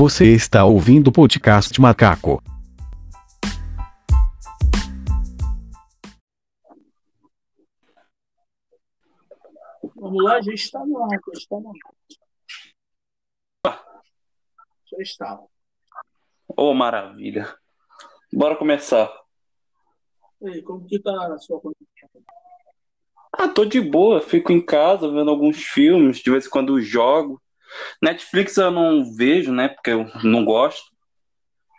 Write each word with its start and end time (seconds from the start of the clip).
Você 0.00 0.32
está 0.32 0.64
ouvindo 0.64 1.08
o 1.08 1.12
podcast 1.12 1.78
Macaco. 1.78 2.42
Vamos 9.94 10.24
lá, 10.24 10.40
já 10.40 10.54
está 10.54 10.86
no 10.86 11.04
ar, 11.04 11.10
já 11.10 11.32
está 11.34 11.60
no 11.60 11.72
ar. 13.66 13.84
Já 14.86 15.02
está. 15.02 15.38
Oh, 16.56 16.72
maravilha. 16.72 17.54
Bora 18.32 18.56
começar. 18.56 19.12
E 20.40 20.48
aí, 20.48 20.62
como 20.62 20.86
que 20.86 20.98
tá 20.98 21.26
a 21.26 21.38
sua 21.38 21.60
condição? 21.60 22.08
Ah, 23.30 23.48
tô 23.48 23.66
de 23.66 23.82
boa, 23.82 24.22
fico 24.22 24.50
em 24.50 24.64
casa 24.64 25.12
vendo 25.12 25.30
alguns 25.30 25.62
filmes, 25.62 26.20
de 26.20 26.30
vez 26.30 26.46
em 26.46 26.48
quando 26.48 26.80
jogo. 26.80 27.38
Netflix 28.02 28.56
eu 28.56 28.70
não 28.70 29.14
vejo, 29.14 29.52
né, 29.52 29.68
porque 29.68 29.90
eu 29.90 30.06
não 30.24 30.44
gosto. 30.44 30.90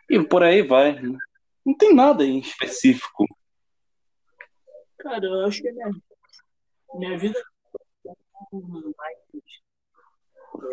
E 0.09 0.22
por 0.23 0.44
aí 0.44 0.62
vai. 0.62 0.99
né? 1.02 1.18
Não 1.66 1.76
tem 1.76 1.94
nada 1.94 2.23
em 2.23 2.40
específico. 2.40 3.26
Cara, 4.99 5.26
eu 5.26 5.46
acho 5.46 5.62
que 5.62 5.72
minha, 5.72 5.90
minha 6.96 7.18
vida 7.18 7.40
é 7.40 8.13
mais. 8.98 9.18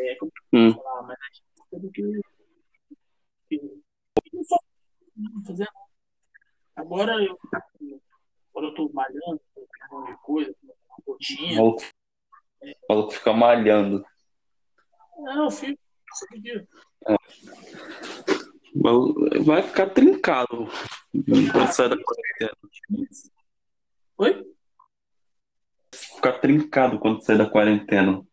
É, 0.01 0.15
como 0.17 0.33
Hum. 0.53 0.73
falar? 0.75 1.03
Mais 1.03 1.19
ativa 1.21 1.81
do 1.81 1.91
que. 1.93 2.03
Agora 6.77 7.23
eu, 7.25 7.39
quando 8.53 8.69
eu 8.69 8.75
tô 8.75 8.91
malhando, 8.93 9.41
tô 9.55 10.17
coisa, 10.23 10.55
uma 10.63 10.75
O 11.07 11.13
rotina. 11.13 11.57
maluco, 11.57 11.83
o 12.63 12.75
maluco 12.89 13.11
fica 13.13 13.33
malhando. 13.33 14.05
Não, 15.29 15.45
eu 15.45 15.51
todo 15.51 16.41
dia. 16.41 16.67
Vai 19.45 19.63
ficar 19.63 19.91
trincado 19.91 20.67
quando 21.53 21.71
sair 21.71 21.91
da 21.91 21.97
quarentena. 22.03 22.57
Oi? 24.17 24.55
Ficar 25.93 26.33
trincado 26.41 26.99
quando 26.99 27.23
sair 27.23 27.37
da 27.37 27.51
quarentena. 27.51 28.27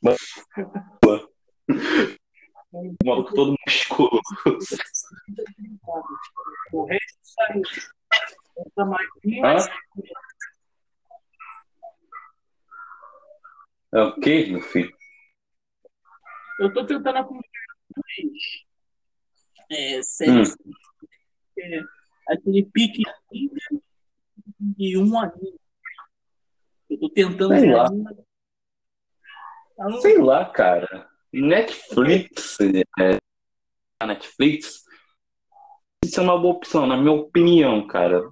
O 0.00 0.14
maluco 3.04 3.34
todo 3.34 3.56
musculoso. 3.66 4.22
O 6.72 6.84
resto 6.84 7.18
saiu. 7.22 7.62
Essa 8.56 8.84
Hã? 9.42 9.56
É 13.92 14.02
o 14.02 14.20
quê, 14.20 14.46
meu 14.46 14.60
filho? 14.60 15.03
Eu 16.60 16.72
tô 16.72 16.86
tentando 16.86 17.16
acompanhar 17.18 17.42
é, 19.70 20.02
séries. 20.02 20.54
É, 21.58 21.80
aquele 22.28 22.64
pique 22.66 23.02
e 24.78 24.96
um 24.98 25.18
anime. 25.18 25.58
Eu 26.90 27.00
tô 27.00 27.08
tentando 27.10 27.58
Sei 27.58 27.72
lá. 27.72 27.90
não- 27.90 28.24
Sei 30.00 30.18
lá, 30.18 30.44
cara. 30.44 31.08
Netflix, 31.32 32.58
é, 33.00 33.18
a 33.98 34.06
Netflix, 34.06 34.84
isso 36.04 36.20
é 36.20 36.22
uma 36.22 36.38
boa 36.38 36.54
opção, 36.54 36.86
na 36.86 36.96
minha 36.96 37.10
opinião, 37.12 37.84
cara. 37.86 38.22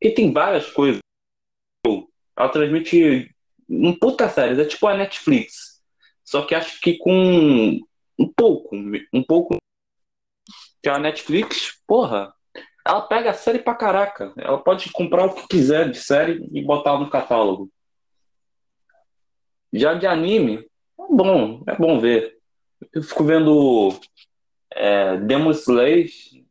Porque 0.00 0.14
tem 0.14 0.32
várias 0.32 0.68
coisas. 0.72 0.98
Ela 2.36 2.48
transmite 2.48 3.32
um 3.68 3.96
puta 3.96 4.28
séries, 4.28 4.58
é 4.58 4.64
tipo 4.64 4.86
a 4.88 4.96
Netflix. 4.96 5.67
Só 6.28 6.44
que 6.44 6.54
acho 6.54 6.78
que 6.82 6.98
com 6.98 7.80
um 8.18 8.32
pouco, 8.36 8.76
um 9.14 9.22
pouco. 9.22 9.56
Que 10.82 10.90
a 10.90 10.98
Netflix, 10.98 11.82
porra, 11.86 12.34
ela 12.86 13.00
pega 13.00 13.30
a 13.30 13.34
série 13.34 13.60
pra 13.60 13.74
caraca. 13.74 14.34
Ela 14.36 14.62
pode 14.62 14.92
comprar 14.92 15.24
o 15.24 15.34
que 15.34 15.48
quiser 15.48 15.90
de 15.90 15.98
série 15.98 16.46
e 16.52 16.62
botar 16.62 16.98
no 16.98 17.08
catálogo. 17.08 17.70
Já 19.72 19.94
de 19.94 20.06
anime, 20.06 20.58
é 21.00 21.06
bom, 21.08 21.64
é 21.66 21.74
bom 21.74 21.98
ver. 21.98 22.38
Eu 22.92 23.02
fico 23.02 23.24
vendo 23.24 23.98
é, 24.70 25.16
Demon 25.16 25.52
Slayer, 25.52 26.10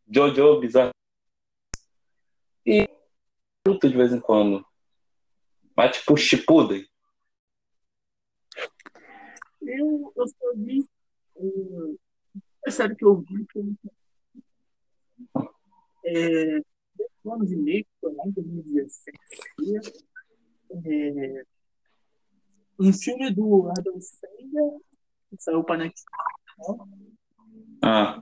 Jojo 0.09 0.59
Bizarre 0.59 0.89
e 2.65 2.89
luta 3.67 3.87
de 3.87 3.95
vez 3.95 4.11
em 4.11 4.19
quando. 4.19 4.65
Mas 5.75 5.97
tipo 5.97 6.17
Shippuden. 6.17 6.83
Eu, 9.61 10.13
eu 10.15 10.27
só 10.27 10.53
vi. 10.55 10.85
um, 11.35 11.97
a 12.65 12.71
série 12.71 12.95
que 12.95 13.05
eu 13.05 13.21
vi 13.21 13.45
foi. 13.51 13.63
É, 16.05 16.59
dois 16.95 17.11
anos 17.25 17.51
e 17.51 17.55
meio, 17.57 17.85
foi 17.99 18.13
lá 18.13 18.23
em 18.25 18.31
2017. 18.31 19.17
É, 20.85 21.43
um 22.79 22.93
filme 22.93 23.33
do 23.33 23.69
Adam 23.69 23.99
Sandler, 23.99 24.79
que 25.29 25.37
saiu 25.41 25.63
para 25.63 25.77
Netflix. 25.79 26.05
Ah, 27.83 28.21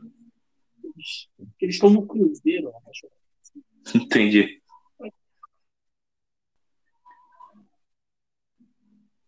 Eles 0.83 1.29
que 1.57 1.65
eles 1.65 1.75
estão 1.75 1.89
no 1.89 2.05
Cruzeiro, 2.07 2.67
eu 2.69 2.73
acho. 2.89 3.07
entendi. 3.95 4.61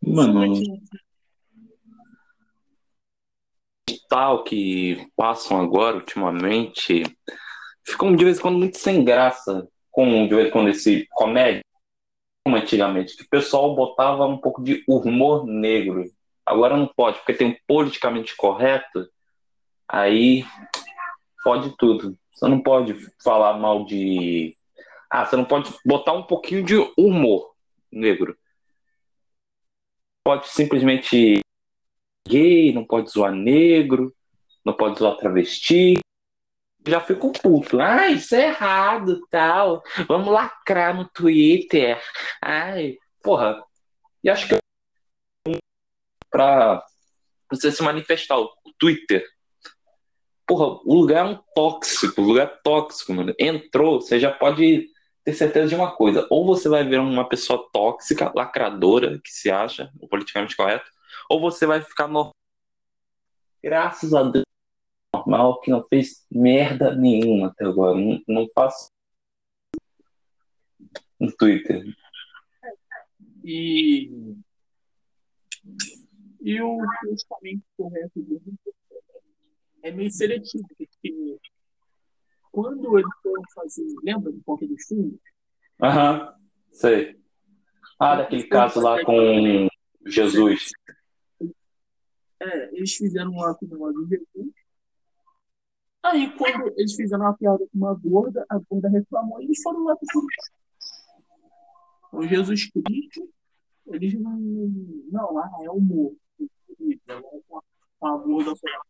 Mano, 0.01 0.53
tal 4.07 4.43
que 4.43 5.09
passam 5.15 5.59
agora 5.61 5.97
ultimamente 5.97 7.03
ficam 7.85 8.15
de 8.15 8.23
vez 8.23 8.37
em 8.37 8.41
quando 8.41 8.57
muito 8.57 8.77
sem 8.77 9.03
graça 9.03 9.67
com 9.91 10.27
de 10.27 10.35
vez 10.35 10.47
em 10.47 10.51
quando 10.51 10.69
esse 10.69 11.07
comédia 11.11 11.61
como 12.47 12.55
antigamente 12.55 13.17
que 13.17 13.23
o 13.23 13.29
pessoal 13.29 13.75
botava 13.75 14.25
um 14.25 14.37
pouco 14.37 14.63
de 14.63 14.81
humor 14.87 15.45
negro. 15.45 16.05
Agora 16.45 16.77
não 16.77 16.87
pode 16.87 17.17
porque 17.17 17.33
tem 17.33 17.47
um 17.47 17.55
politicamente 17.67 18.37
correto 18.37 19.05
aí 19.87 20.45
pode 21.43 21.75
tudo. 21.77 22.17
Você 22.31 22.47
não 22.47 22.61
pode 22.61 22.95
falar 23.21 23.57
mal 23.57 23.85
de 23.85 24.55
ah 25.09 25.25
você 25.25 25.35
não 25.35 25.43
pode 25.43 25.73
botar 25.85 26.13
um 26.13 26.23
pouquinho 26.23 26.63
de 26.63 26.75
humor 26.97 27.53
negro. 27.91 28.37
Pode 30.23 30.47
simplesmente 30.47 31.41
gay, 32.27 32.73
não 32.73 32.85
pode 32.85 33.09
zoar 33.09 33.31
negro, 33.31 34.13
não 34.65 34.73
pode 34.73 34.99
zoar 34.99 35.17
travesti. 35.17 35.99
Já 36.87 37.01
fico 37.01 37.33
puto. 37.33 37.81
Ah, 37.81 38.09
isso 38.09 38.35
é 38.35 38.47
errado, 38.47 39.19
tal. 39.29 39.83
Vamos 40.07 40.31
lacrar 40.31 40.95
no 40.95 41.07
Twitter. 41.09 42.01
Ai, 42.41 42.97
porra. 43.21 43.61
E 44.23 44.29
acho 44.29 44.47
que 44.47 44.57
pra 46.29 46.83
você 47.49 47.71
se 47.71 47.81
manifestar, 47.81 48.37
o 48.37 48.49
Twitter. 48.77 49.25
Porra, 50.45 50.79
o 50.85 50.93
lugar 50.93 51.25
é 51.25 51.29
um 51.29 51.39
tóxico, 51.53 52.21
o 52.21 52.25
lugar 52.25 52.47
é 52.47 52.59
tóxico, 52.63 53.13
mano. 53.13 53.33
Entrou, 53.37 53.99
você 53.99 54.19
já 54.19 54.31
pode 54.31 54.87
ter 55.25 55.33
certeza 55.33 55.67
de 55.67 55.75
uma 55.75 55.91
coisa. 55.91 56.25
Ou 56.29 56.45
você 56.45 56.69
vai 56.69 56.85
ver 56.85 56.99
uma 56.99 57.27
pessoa 57.27 57.67
tóxica, 57.73 58.31
lacradora, 58.33 59.19
que 59.21 59.29
se 59.29 59.51
acha, 59.51 59.91
o 59.99 60.07
politicamente 60.07 60.55
correto, 60.55 60.89
ou 61.29 61.39
você 61.39 61.65
vai 61.65 61.81
ficar 61.81 62.07
normal. 62.07 62.33
Graças 63.63 64.13
a 64.13 64.23
Deus, 64.23 64.45
normal, 65.13 65.59
que 65.61 65.71
não 65.71 65.83
fez 65.83 66.25
merda 66.31 66.95
nenhuma 66.95 67.47
até 67.47 67.65
agora. 67.65 67.97
Não, 67.97 68.21
não 68.27 68.47
faço 68.53 68.89
no 71.19 71.31
Twitter. 71.35 71.83
E, 73.43 74.11
e 76.41 76.61
o 76.61 76.77
politicamente 77.01 77.63
correto 77.75 78.21
dele 78.21 78.53
é 79.83 79.91
meio 79.91 80.11
seletivo, 80.11 80.67
porque 80.77 81.39
quando 82.51 82.97
eles 82.97 83.11
foram 83.21 83.43
fazer, 83.53 83.85
lembra 84.03 84.31
do 84.31 84.39
Ponto 84.41 84.67
dos 84.67 84.85
Fundos? 84.85 85.19
Aham, 85.81 86.33
sei. 86.71 87.17
Ah, 87.99 88.17
daquele 88.17 88.47
caso 88.47 88.79
lá 88.81 89.03
com 89.03 89.67
Jesus. 90.05 90.71
É, 92.39 92.75
eles 92.75 92.93
fizeram 92.93 93.31
uma 93.31 93.55
com 93.55 93.65
o 93.65 93.69
negócio 93.69 94.05
de 94.05 94.17
Jesus. 94.17 94.53
Aí, 96.03 96.31
quando 96.37 96.73
eles 96.77 96.93
fizeram 96.93 97.25
uma 97.25 97.33
piada 97.33 97.59
com 97.59 97.77
uma 97.77 97.93
gorda, 97.93 98.45
a 98.49 98.57
gorda 98.59 98.89
reclamou 98.89 99.41
e 99.41 99.45
eles 99.45 99.61
foram 99.61 99.83
lá 99.83 99.95
pro. 99.95 100.25
O 102.13 102.25
Jesus 102.25 102.69
Cristo, 102.71 103.29
eles 103.87 104.13
não. 104.13 104.37
Não, 105.11 105.37
ah, 105.37 105.51
é 105.63 105.69
humor. 105.69 106.13
Com 107.99 108.07
a 108.07 108.17
gorda 108.17 108.55
foi 108.55 108.71
lá. 108.71 108.81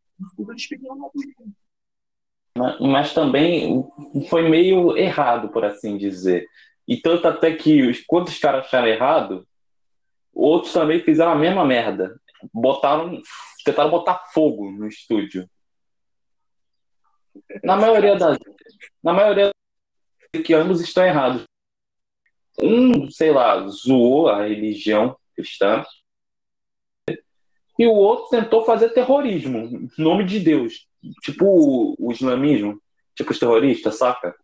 Eles 0.50 0.68
pediram 0.68 0.98
lá 1.00 1.10
pro 1.10 1.22
Cristo. 1.22 1.56
Mas, 2.80 3.14
também 3.14 3.88
foi 4.30 4.50
meio 4.50 4.98
errado, 4.98 5.50
por 5.50 5.64
assim 5.64 5.98
dizer. 5.98 6.48
E 6.88 6.98
tanto 6.98 7.28
até 7.28 7.56
que 7.56 7.92
quando 8.08 8.28
os 8.30 8.40
caras 8.40 8.66
acharam 8.66 8.88
errado, 8.88 9.48
outros 10.34 10.74
também 10.74 11.00
fizeram 11.02 11.32
a 11.32 11.36
mesma 11.36 11.66
merda. 11.66 12.20
Botaram, 12.54 13.22
tentaram 13.64 13.90
botar 13.90 14.26
fogo 14.34 14.72
no 14.72 14.88
estúdio. 14.88 15.50
Na 17.64 17.76
maioria 17.76 18.16
das. 18.16 18.38
Na 19.04 19.14
maioria 19.14 19.52
que 20.44 20.54
ambos 20.54 20.82
estão 20.82 21.06
errados. 21.06 21.44
Um, 22.62 23.10
sei 23.12 23.32
lá, 23.32 23.68
zoou 23.68 24.30
a 24.30 24.46
religião 24.46 25.16
cristã. 25.36 25.84
E 27.80 27.86
o 27.86 27.94
outro 27.94 28.30
tentou 28.30 28.66
fazer 28.66 28.90
terrorismo, 28.90 29.60
em 29.60 29.90
nome 29.98 30.26
de 30.26 30.40
Deus. 30.40 30.88
Tipo 31.22 31.46
o, 31.46 31.96
o 32.00 32.12
islamismo, 32.12 32.82
tipo 33.16 33.32
os 33.32 33.40
terroristas, 33.40 33.98
saca? 33.98 34.36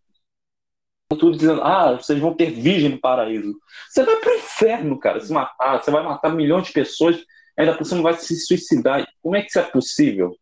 Tudo 1.08 1.36
dizendo, 1.36 1.62
ah, 1.62 1.96
vocês 1.96 2.18
vão 2.18 2.34
ter 2.34 2.50
virgem 2.50 2.90
no 2.90 3.00
paraíso. 3.00 3.58
Você 3.88 4.04
vai 4.04 4.16
pro 4.16 4.34
inferno, 4.36 4.98
cara, 4.98 5.20
se 5.20 5.32
matar. 5.32 5.82
Você 5.82 5.90
vai 5.90 6.02
matar 6.02 6.30
milhões 6.30 6.68
de 6.68 6.72
pessoas, 6.72 7.24
ainda 7.56 7.76
por 7.76 7.84
cima 7.84 8.02
vai 8.02 8.14
se 8.14 8.36
suicidar. 8.36 9.06
Como 9.22 9.36
é 9.36 9.42
que 9.42 9.48
isso 9.48 9.58
é 9.58 9.64
possível? 9.64 10.36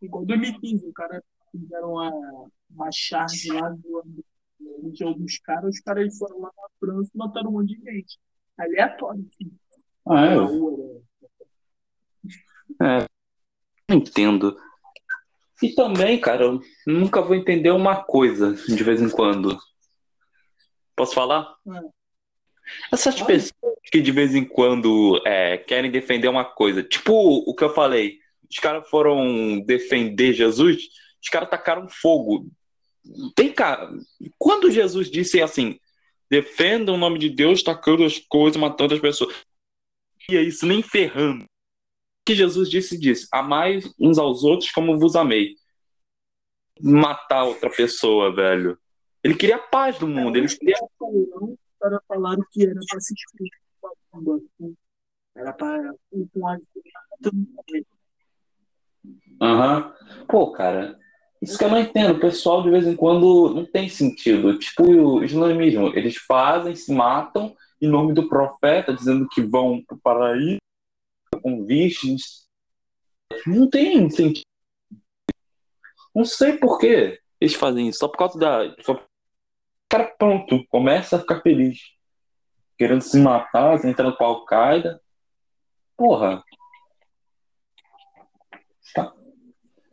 Igual 0.00 0.24
2015, 0.24 0.86
o 0.86 0.92
cara 0.92 1.22
fizeram 1.52 1.92
uma, 1.92 2.10
uma 2.70 2.92
charge 2.92 3.52
lá 3.52 3.68
do 3.70 4.24
religião 4.80 5.12
dos 5.12 5.38
caras, 5.38 5.74
os 5.74 5.80
caras 5.80 6.16
foram 6.16 6.40
lá 6.40 6.50
na 6.56 6.68
França 6.78 7.10
e 7.14 7.18
mataram 7.18 7.50
um 7.50 7.54
monte 7.54 7.76
de 7.76 7.84
gente. 7.84 8.18
Aleatório, 8.58 9.26
assim. 9.32 9.52
Ah, 10.06 10.26
é? 10.26 10.36
É, 12.82 13.04
não 13.88 13.96
entendo. 13.96 14.56
E 15.62 15.74
também, 15.74 16.20
cara, 16.20 16.44
eu 16.44 16.60
nunca 16.86 17.20
vou 17.20 17.34
entender 17.34 17.70
uma 17.70 18.02
coisa 18.02 18.54
de 18.54 18.82
vez 18.82 19.00
em 19.00 19.10
quando. 19.10 19.58
Posso 20.96 21.14
falar? 21.14 21.54
É. 21.68 21.99
Essas 22.92 23.20
pessoas 23.22 23.74
que 23.84 24.00
de 24.00 24.12
vez 24.12 24.34
em 24.34 24.44
quando 24.44 25.20
é, 25.26 25.58
querem 25.58 25.90
defender 25.90 26.28
uma 26.28 26.44
coisa, 26.44 26.82
tipo 26.82 27.12
o 27.12 27.54
que 27.54 27.64
eu 27.64 27.74
falei, 27.74 28.18
os 28.50 28.58
caras 28.58 28.88
foram 28.88 29.60
defender 29.60 30.32
Jesus, 30.32 30.88
os 31.22 31.28
caras 31.28 31.48
tacaram 31.48 31.88
fogo. 31.88 32.50
Tem 33.34 33.52
cara, 33.52 33.90
quando 34.38 34.70
Jesus 34.70 35.10
disse 35.10 35.40
assim, 35.40 35.78
defenda 36.30 36.92
o 36.92 36.98
nome 36.98 37.18
de 37.18 37.28
Deus 37.28 37.62
tacando 37.62 38.04
as 38.04 38.18
coisas, 38.18 38.60
matando 38.60 38.94
as 38.94 39.00
pessoas, 39.00 39.34
e 40.28 40.36
é 40.36 40.42
isso 40.42 40.66
nem 40.66 40.82
ferrando. 40.82 41.44
O 41.44 41.46
que 42.26 42.34
Jesus 42.34 42.68
disse 42.68 42.98
disse, 42.98 43.26
amai 43.32 43.80
uns 43.98 44.18
aos 44.18 44.44
outros 44.44 44.70
como 44.70 44.98
vos 44.98 45.16
amei. 45.16 45.56
Matar 46.80 47.44
outra 47.44 47.70
pessoa, 47.70 48.34
velho. 48.34 48.78
Ele 49.22 49.34
queria 49.34 49.56
a 49.56 49.58
paz 49.58 49.98
do 49.98 50.06
mundo, 50.06 50.36
ele 50.36 50.48
queria 50.48 50.76
os 51.80 51.82
caras 51.82 52.00
falaram 52.06 52.44
que 52.50 52.64
era 52.64 52.78
pra 52.88 53.00
se 53.00 53.14
explicar 53.14 53.58
com 53.80 54.18
a 54.18 54.20
bomba. 54.20 54.42
Era 55.34 55.52
pra 55.52 55.94
ir 56.12 56.28
com 56.32 56.46
a 56.46 56.58
Aham. 59.40 59.94
Pô, 60.28 60.52
cara, 60.52 60.98
isso 61.40 61.56
que 61.56 61.64
eu 61.64 61.70
não 61.70 61.78
entendo. 61.78 62.16
O 62.16 62.20
pessoal, 62.20 62.62
de 62.62 62.70
vez 62.70 62.86
em 62.86 62.94
quando, 62.94 63.54
não 63.54 63.64
tem 63.64 63.88
sentido. 63.88 64.58
Tipo 64.58 64.84
o 64.84 65.24
islamismo. 65.24 65.88
Eles 65.96 66.16
fazem, 66.16 66.74
se 66.74 66.92
matam 66.92 67.56
em 67.80 67.88
nome 67.88 68.12
do 68.12 68.28
profeta, 68.28 68.92
dizendo 68.92 69.26
que 69.28 69.40
vão 69.40 69.82
pro 69.82 69.98
paraíso 69.98 70.58
com 71.42 71.64
virgens. 71.64 72.46
Não 73.46 73.70
tem 73.70 74.10
sentido. 74.10 74.44
Não 76.14 76.24
sei 76.24 76.58
por 76.58 76.78
que 76.78 77.18
eles 77.40 77.54
fazem 77.54 77.88
isso. 77.88 78.00
Só 78.00 78.08
por 78.08 78.18
causa 78.18 78.38
da. 78.38 78.76
Só... 78.80 78.92
O 78.92 79.09
cara, 79.90 80.04
pronto, 80.18 80.64
começa 80.68 81.16
a 81.16 81.18
ficar 81.18 81.40
feliz. 81.42 81.78
Querendo 82.78 83.02
se 83.02 83.18
matar, 83.18 83.84
entrando 83.84 84.16
com 84.16 84.24
a 84.24 84.28
Al-Qaeda. 84.28 85.02
Porra. 85.96 86.42
Tá. 88.94 89.12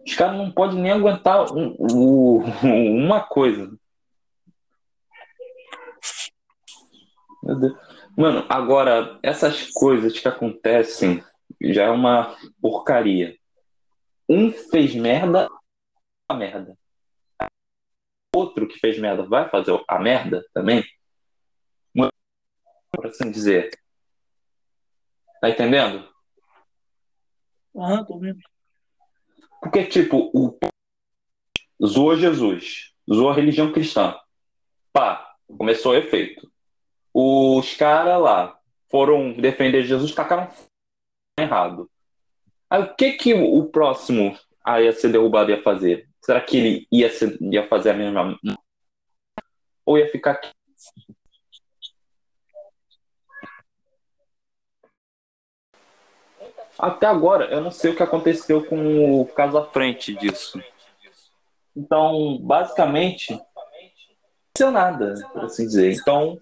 Os 0.05 0.15
caras 0.15 0.37
não 0.37 0.51
podem 0.51 0.79
nem 0.79 0.91
aguentar 0.91 1.51
um- 1.53 1.75
o- 1.79 2.43
uma 2.63 3.21
coisa. 3.21 3.77
Meu 7.43 7.59
Deus. 7.59 7.73
Mano, 8.17 8.45
agora, 8.49 9.19
essas 9.21 9.69
coisas 9.71 10.17
que 10.19 10.27
acontecem 10.27 11.23
já 11.61 11.83
é 11.83 11.89
uma 11.89 12.35
porcaria. 12.61 13.37
Um 14.29 14.51
fez 14.51 14.95
merda, 14.95 15.47
a 16.27 16.33
merda. 16.33 16.77
Outro 18.57 18.67
que 18.67 18.79
fez 18.79 18.97
merda 18.97 19.21
vai 19.21 19.47
fazer 19.49 19.79
a 19.87 19.99
merda 19.99 20.43
também? 20.51 20.83
Por 21.93 23.05
assim 23.05 23.29
dizer. 23.29 23.69
Tá 25.39 25.47
entendendo? 25.47 26.11
Aham, 27.75 28.03
tô 28.03 28.17
vendo. 28.17 28.39
Porque, 29.61 29.85
tipo, 29.85 30.31
o 30.33 30.57
zoou 31.85 32.17
Jesus, 32.17 32.95
zoou 33.07 33.29
a 33.29 33.33
religião 33.35 33.71
cristã. 33.71 34.19
Pá, 34.91 35.35
começou 35.55 35.91
o 35.91 35.95
efeito. 35.95 36.51
Os 37.13 37.75
caras 37.75 38.19
lá 38.19 38.59
foram 38.89 39.33
defender 39.33 39.83
Jesus, 39.83 40.15
tacaram 40.15 40.49
errado. 41.37 41.87
Aí 42.67 42.81
o 42.81 42.95
que 42.95 43.11
que 43.11 43.35
o 43.35 43.65
próximo 43.69 44.35
a 44.65 44.91
ser 44.91 45.11
derrubado 45.11 45.51
ia 45.51 45.61
fazer? 45.61 46.09
Será 46.27 46.41
que 46.41 46.57
ele 46.57 46.87
ia, 46.91 47.09
ia 47.39 47.69
fazer 47.69 47.91
a 47.91 47.93
mesma. 47.93 48.37
Ou 49.85 49.97
ia 49.97 50.11
ficar. 50.11 50.37
Até 56.77 57.07
agora, 57.07 57.45
eu 57.45 57.61
não 57.61 57.71
sei 57.71 57.91
o 57.91 57.95
que 57.95 58.03
aconteceu 58.03 58.65
com 58.65 59.21
o 59.21 59.25
caso 59.25 59.57
à 59.57 59.71
frente 59.71 60.13
disso. 60.15 60.61
Então, 61.73 62.37
basicamente, 62.39 63.31
não 63.31 63.39
aconteceu 63.39 64.71
nada, 64.71 65.13
por 65.31 65.45
assim 65.45 65.65
dizer. 65.65 65.93
Então, 65.93 66.37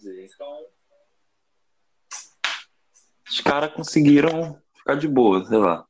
os 3.29 3.41
caras 3.41 3.71
conseguiram 3.71 4.59
ficar 4.73 4.95
de 4.95 5.07
boa, 5.07 5.45
sei 5.45 5.59
lá. 5.59 5.85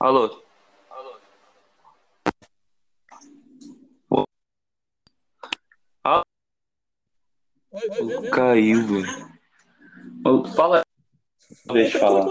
Alô? 0.00 0.42
Caiu, 8.32 8.86
velho. 8.86 10.54
Fala. 10.54 10.82
Deixa 11.66 11.96
eu 11.96 12.00
falar. 12.00 12.26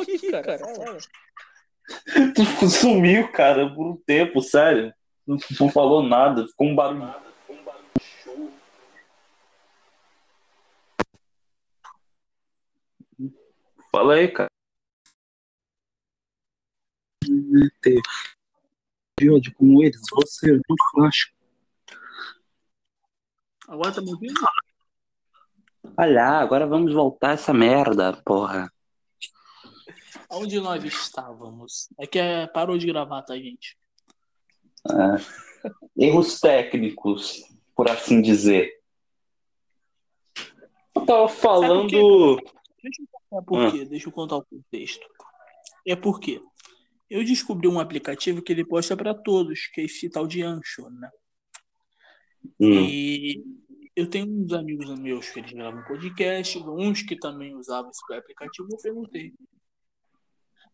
Tu 2.33 2.69
sumiu, 2.69 3.31
cara, 3.31 3.69
por 3.73 3.85
um 3.85 3.97
tempo, 3.97 4.41
sério. 4.41 4.93
Não, 5.25 5.37
não 5.59 5.69
falou 5.69 6.01
nada, 6.01 6.47
ficou 6.47 6.67
um 6.67 6.75
barulho. 6.75 7.13
Fala 13.91 14.13
aí, 14.13 14.27
cara. 14.29 14.56
Ter 17.81 18.01
de 19.19 19.29
ódio 19.29 19.53
como 19.55 19.83
eles, 19.83 20.01
você 20.11 20.51
é 20.51 20.53
muito 20.53 20.83
fácil. 20.93 21.31
Agora 23.67 23.93
tá 23.93 24.01
me 24.01 24.11
ouvindo? 24.11 24.39
Olha, 25.97 26.25
agora 26.39 26.67
vamos 26.67 26.93
voltar 26.93 27.33
essa 27.33 27.53
merda, 27.53 28.13
porra. 28.23 28.71
Onde 30.29 30.59
nós 30.59 30.83
estávamos? 30.83 31.89
É 31.99 32.05
que 32.05 32.19
é, 32.19 32.47
parou 32.47 32.77
de 32.77 32.85
gravar, 32.85 33.23
tá, 33.23 33.35
gente? 33.35 33.77
Erros 35.97 36.39
técnicos, 36.39 37.43
por 37.75 37.89
assim 37.89 38.21
dizer. 38.21 38.77
Eu 40.95 41.05
tava 41.05 41.27
falando. 41.27 42.37
Deixa 42.81 43.01
eu 43.01 43.07
contar 43.07 43.45
por 43.45 43.71
quê. 43.71 43.85
Deixa 43.85 44.07
eu 44.07 44.11
contar 44.11 44.37
o 44.37 44.45
contexto. 44.45 45.07
É 45.85 45.95
porque 45.95 46.41
eu 47.09 47.23
descobri 47.23 47.67
um 47.67 47.79
aplicativo 47.79 48.41
que 48.41 48.51
ele 48.51 48.65
posta 48.65 48.95
para 48.97 49.13
todos, 49.13 49.67
que 49.67 49.81
é 49.81 49.83
esse 49.85 50.09
tal 50.09 50.27
de 50.27 50.41
Anchor, 50.41 50.89
né? 50.91 51.09
Hum, 52.59 52.85
E 52.87 53.43
eu 53.95 54.09
tenho 54.09 54.27
uns 54.27 54.53
amigos 54.53 54.97
meus 54.99 55.29
que 55.29 55.39
eles 55.39 55.51
gravam 55.51 55.83
podcast, 55.85 56.57
uns 56.59 57.01
que 57.01 57.15
também 57.17 57.55
usavam 57.55 57.89
esse 57.91 58.13
aplicativo, 58.13 58.67
eu 58.71 58.77
perguntei. 58.77 59.33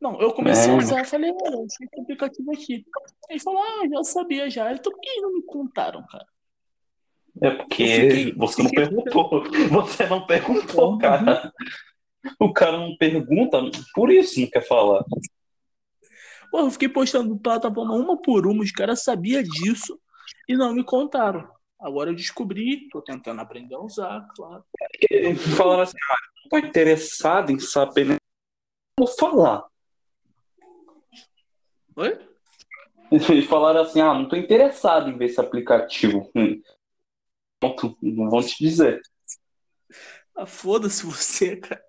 Não, 0.01 0.19
eu 0.19 0.33
comecei 0.33 0.69
É. 0.71 0.73
a 0.75 0.77
usar, 0.77 0.99
eu 0.99 1.05
falei, 1.05 1.31
olha, 1.31 1.55
eu 1.55 1.65
achei 1.65 1.87
esse 1.87 2.01
aplicativo 2.01 2.51
aqui. 2.51 2.85
Ele 3.29 3.39
falou, 3.39 3.61
ah, 3.61 3.87
já 3.89 4.03
sabia 4.03 4.49
já. 4.49 4.71
Então 4.73 4.91
por 4.91 4.99
que 4.99 5.21
não 5.21 5.33
me 5.33 5.43
contaram, 5.43 6.05
cara? 6.07 6.25
é 7.41 7.49
porque 7.49 7.85
fiquei- 7.85 8.33
você 8.35 8.61
não 8.63 8.69
perguntou. 8.69 9.43
Você 9.71 10.07
não 10.07 10.27
perguntou, 10.27 10.97
cara. 10.99 11.51
O 12.39 12.53
cara 12.53 12.77
não 12.77 12.95
pergunta, 12.95 13.59
por 13.95 14.11
isso 14.11 14.39
não 14.39 14.47
quer 14.49 14.61
falar. 14.67 15.03
Pô, 16.53 16.60
eu 16.60 16.69
fiquei 16.69 16.88
postando 16.88 17.36
plataforma 17.36 17.95
uma 17.95 18.15
por 18.15 18.45
uma, 18.45 18.62
os 18.62 18.72
caras 18.72 19.01
sabiam 19.01 19.41
disso 19.41 20.00
e 20.48 20.55
não 20.55 20.72
me 20.72 20.83
contaram. 20.83 21.51
Agora 21.79 22.12
eu 22.12 22.15
descobri, 22.15 22.88
tô 22.89 23.01
tentando 23.01 23.41
aprender 23.41 23.74
a 23.74 23.79
usar, 23.79 24.27
claro. 24.36 24.63
Falaram 25.57 25.81
assim, 25.81 25.98
ah, 25.98 26.15
não 26.43 26.50
tô 26.51 26.67
interessado 26.67 27.51
em 27.51 27.57
saber, 27.57 28.05
nem 28.05 28.17
vou 29.00 29.07
falar. 29.07 29.65
Oi? 31.95 32.19
Eles 33.12 33.45
falaram 33.45 33.81
assim, 33.81 34.01
ah, 34.01 34.13
não 34.13 34.27
tô 34.27 34.36
interessado 34.36 35.10
em 35.10 35.17
ver 35.17 35.25
esse 35.25 35.41
aplicativo. 35.41 36.29
Hum. 36.36 36.62
Pronto, 37.60 37.98
não 38.00 38.29
vão 38.29 38.43
te 38.43 38.63
dizer. 38.63 39.01
Ah, 40.36 40.45
foda-se 40.45 41.03
você, 41.03 41.55
cara. 41.55 41.83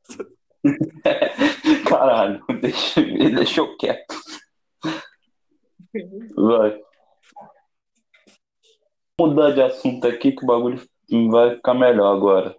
Caralho, 1.87 2.43
deixa, 2.63 3.03
me 3.03 3.29
deixou 3.29 3.77
quieto. 3.77 4.15
Vai. 6.37 6.83
Mudar 9.21 9.53
de 9.53 9.63
assunto 9.63 10.07
aqui 10.07 10.33
que 10.33 10.43
o 10.43 10.47
bagulho 10.47 10.83
vai 11.31 11.57
ficar 11.57 11.75
melhor 11.75 12.15
agora. 12.15 12.57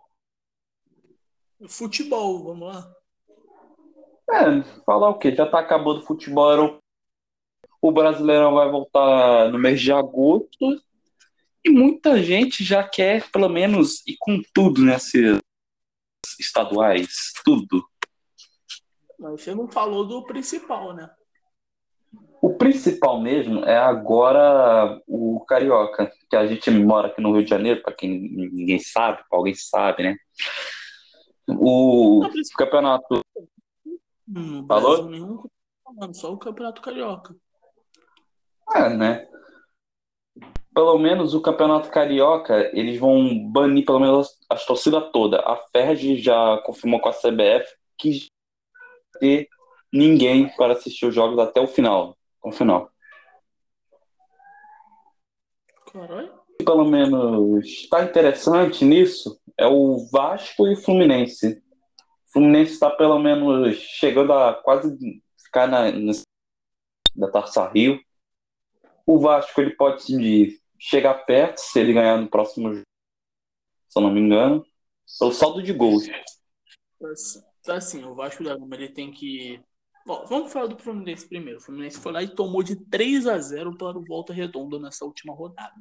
Futebol, 1.68 2.44
vamos 2.44 2.68
lá. 2.74 2.96
É, 4.32 4.64
falar 4.86 5.10
o 5.10 5.20
quê? 5.20 5.36
Já 5.36 5.46
tá 5.46 5.60
acabando 5.60 6.00
o 6.00 6.06
futebol 6.06 6.50
europeu. 6.50 6.80
O 7.82 7.92
Brasileirão 7.92 8.56
vai 8.56 8.70
voltar 8.70 9.52
no 9.52 9.60
mês 9.60 9.82
de 9.82 9.92
agosto. 9.92 10.82
E 11.64 11.70
muita 11.70 12.22
gente 12.22 12.64
já 12.64 12.88
quer, 12.88 13.30
pelo 13.32 13.50
menos, 13.50 14.06
ir 14.08 14.16
com 14.20 14.42
tudo 14.54 14.82
nesses 14.82 15.40
estaduais. 16.40 17.34
Tudo. 17.44 17.86
Mas 19.20 19.42
você 19.42 19.54
não 19.54 19.68
falou 19.68 20.06
do 20.06 20.26
principal, 20.26 20.94
né? 20.94 21.10
O 22.46 22.54
principal 22.54 23.20
mesmo 23.20 23.66
é 23.66 23.76
agora 23.76 25.02
o 25.08 25.44
Carioca, 25.48 26.12
que 26.30 26.36
a 26.36 26.46
gente 26.46 26.70
mora 26.70 27.08
aqui 27.08 27.20
no 27.20 27.34
Rio 27.34 27.44
de 27.44 27.50
Janeiro, 27.50 27.82
para 27.82 27.92
quem 27.92 28.20
ninguém 28.30 28.78
sabe, 28.78 29.24
pra 29.28 29.40
alguém 29.40 29.56
sabe, 29.56 30.04
né? 30.04 30.16
O 31.50 32.20
Não, 32.22 32.32
campeonato. 32.56 33.22
No 34.28 34.64
Falou? 34.68 34.92
Brasil 34.92 35.10
nenhum, 35.10 35.44
falando, 35.84 36.16
só 36.16 36.32
o 36.32 36.38
Campeonato 36.38 36.84
Carioca. 36.84 37.36
É, 38.76 38.90
né? 38.90 39.28
Pelo 40.72 41.00
menos 41.00 41.34
o 41.34 41.42
campeonato 41.42 41.90
carioca, 41.90 42.70
eles 42.78 43.00
vão 43.00 43.40
banir 43.50 43.86
pelo 43.86 44.00
menos 44.00 44.28
as, 44.52 44.60
as 44.60 44.66
torcidas 44.68 45.10
todas. 45.12 45.40
A 45.40 45.56
Ferg 45.72 46.22
já 46.22 46.62
confirmou 46.64 47.00
com 47.00 47.10
a 47.10 47.14
CBF 47.14 47.66
que 47.98 48.12
não 48.12 48.20
vai 48.92 49.20
ter 49.20 49.50
ninguém 49.92 50.48
para 50.56 50.74
assistir 50.74 51.08
os 51.08 51.16
jogos 51.16 51.40
até 51.40 51.60
o 51.60 51.66
final. 51.66 52.16
O 52.46 52.52
final. 52.52 52.92
Caralho. 55.92 56.32
pelo 56.64 56.86
menos 56.86 57.66
está 57.66 58.04
interessante 58.04 58.86
nisso 58.86 59.42
é 59.58 59.66
o 59.66 60.08
Vasco 60.12 60.68
e 60.68 60.74
o 60.74 60.78
Fluminense. 60.78 61.64
O 62.28 62.34
Fluminense 62.34 62.74
está 62.74 62.92
pelo 62.92 63.18
menos 63.18 63.78
chegando 63.78 64.32
a 64.34 64.54
quase 64.54 64.96
ficar 65.44 65.68
na, 65.68 65.92
na 65.92 66.12
da 67.16 67.32
Taça 67.32 67.68
Rio. 67.70 68.00
O 69.08 69.18
Vasco 69.18 69.60
ele 69.62 69.72
pode 69.72 70.60
chegar 70.78 71.26
perto 71.26 71.58
se 71.58 71.80
ele 71.80 71.94
ganhar 71.94 72.18
no 72.18 72.30
próximo 72.30 72.74
jogo, 72.74 72.86
se 73.88 73.98
eu 73.98 74.04
não 74.04 74.12
me 74.12 74.20
engano. 74.20 74.64
Pelo 75.20 75.32
saldo 75.32 75.64
de 75.64 75.74
gols. 75.74 76.04
Tá 77.64 77.78
assim, 77.78 78.04
o 78.04 78.14
Vasco 78.14 78.44
da 78.44 78.56
Gama 78.56 78.76
ele 78.76 78.90
tem 78.90 79.12
que. 79.12 79.60
Bom, 80.06 80.24
vamos 80.28 80.54
falar 80.54 80.68
do 80.68 80.78
Fluminense 80.78 81.28
primeiro. 81.28 81.60
O 81.60 81.62
Fluminense 81.64 82.00
foi 82.00 82.12
lá 82.12 82.22
e 82.22 82.28
tomou 82.28 82.62
de 82.62 82.76
3 82.76 83.26
a 83.28 83.40
0 83.40 83.76
para 83.76 83.98
o 83.98 84.06
Volta 84.06 84.32
Redonda 84.34 84.78
nessa 84.80 85.04
última 85.04 85.34
rodada. 85.34 85.74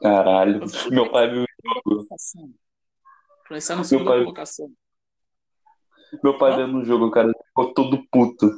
Caralho, 0.00 0.60
meu 0.90 1.10
pai 1.10 1.30
viu 1.30 1.44
Colocação. 1.84 2.52
Fluminense 3.46 3.68
tá 3.68 3.74
na 3.74 3.80
Meu 3.80 3.84
segunda 3.84 4.10
pai- 4.10 4.20
colocação. 4.20 4.72
meu 6.22 6.36
pai 6.38 6.56
vendo 6.56 6.78
o 6.78 6.84
jogo, 6.84 7.06
o 7.06 7.10
cara 7.10 7.32
ficou 7.46 7.72
todo 7.72 8.06
puto. 8.10 8.50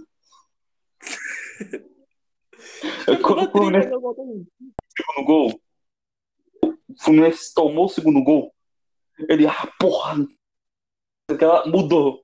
É 3.07 3.17
quando 3.17 3.47
o 3.47 3.51
Fluminense 3.51 3.89
segundo 3.89 5.27
gol. 5.27 5.61
O 6.63 6.75
Fluminense 6.99 7.55
tomou 7.55 7.85
o 7.85 7.89
segundo 7.89 8.23
gol. 8.25 8.55
Ele, 9.29 9.47
ah, 9.47 9.71
porra. 9.79 10.17
Aquela 11.31 11.67
mudou. 11.67 12.24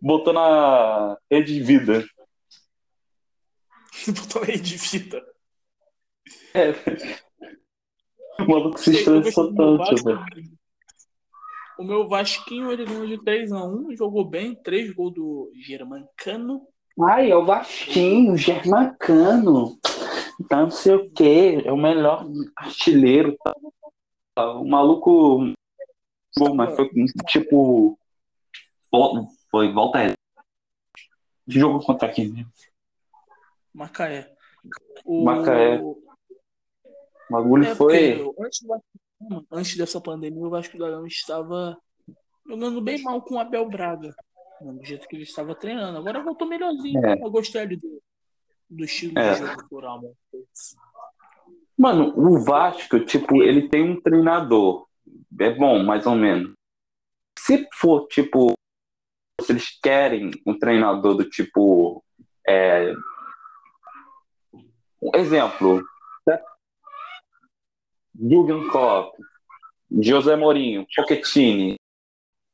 Botou 0.00 0.32
na 0.32 1.16
rede 1.30 1.54
de 1.54 1.62
vida. 1.62 2.04
Botou 4.08 4.42
aí 4.42 4.58
de 4.58 4.78
fita. 4.78 5.22
É. 6.54 6.70
O 8.42 8.46
maluco 8.48 8.78
se 8.78 8.92
estressou 8.92 9.54
tanto, 9.54 10.04
velho. 10.04 10.24
O 11.78 11.84
meu 11.84 12.08
Vasquinho 12.08 12.72
ele 12.72 12.84
ganhou 12.84 13.06
de 13.06 13.18
3x1, 13.18 13.96
jogou 13.96 14.24
bem, 14.24 14.54
3 14.54 14.92
gols 14.92 15.14
do 15.14 15.52
Germancano. 15.54 16.66
Ai, 17.00 17.30
é 17.30 17.36
o 17.36 17.44
Vasquinho, 17.44 18.36
Germancano. 18.36 19.78
Tá 20.48 20.62
não 20.62 20.70
sei 20.70 20.94
o 20.94 21.10
quê. 21.10 21.62
É 21.64 21.72
o 21.72 21.76
melhor 21.76 22.26
artilheiro. 22.56 23.36
Tá? 24.34 24.52
O 24.54 24.68
maluco. 24.68 25.52
Bom, 26.36 26.54
mas 26.54 26.74
foi 26.74 26.88
tipo. 27.28 27.98
Foi 29.50 29.72
volta 29.72 29.98
aí. 29.98 30.12
Jogo 31.46 31.84
contra 31.84 32.10
quem 32.12 32.28
mesmo? 32.30 32.50
Macaé. 33.74 34.30
O... 35.04 35.24
Macaé. 35.24 35.80
O 35.80 35.96
bagulho 37.30 37.66
É, 37.66 37.74
foi. 37.74 38.20
antes, 38.38 38.60
do 38.60 38.68
da 38.68 38.80
antes 39.52 39.76
dessa 39.76 40.00
pandemia, 40.00 40.46
o 40.46 40.50
Vasco 40.50 40.76
da 40.78 40.90
Gama 40.90 41.06
estava 41.06 41.76
jogando 42.46 42.80
bem 42.80 43.02
mal 43.02 43.20
com 43.22 43.34
o 43.34 43.38
Abel 43.38 43.68
Braga. 43.68 44.14
né, 44.60 44.72
Do 44.72 44.84
jeito 44.84 45.06
que 45.08 45.16
ele 45.16 45.22
estava 45.24 45.54
treinando. 45.54 45.98
Agora 45.98 46.22
voltou 46.22 46.48
melhorzinho. 46.48 47.04
É. 47.04 47.14
Eu 47.22 47.30
gostei 47.30 47.66
do, 47.66 48.02
do 48.68 48.84
estilo 48.84 49.18
É. 49.18 49.34
de 49.34 49.38
jogo 49.46 49.68
por 49.68 49.84
alma. 49.84 50.10
Mano, 51.76 52.12
o 52.18 52.42
Vasco, 52.44 52.98
tipo, 53.00 53.42
ele 53.42 53.68
tem 53.68 53.82
um 53.90 54.00
treinador. 54.00 54.86
É 55.40 55.50
bom, 55.50 55.82
mais 55.84 56.06
ou 56.06 56.14
menos. 56.16 56.52
Se 57.38 57.66
for, 57.74 58.06
tipo, 58.08 58.52
se 59.40 59.52
eles 59.52 59.78
querem 59.82 60.30
um 60.46 60.58
treinador 60.58 61.14
do 61.14 61.28
tipo. 61.28 62.04
É... 62.46 62.92
Um 65.00 65.16
exemplo. 65.16 65.82
né? 66.26 66.40
Jürgen 68.20 68.68
Klopp, 68.68 69.14
José 70.00 70.34
Mourinho, 70.36 70.86
Pochettini. 70.94 71.76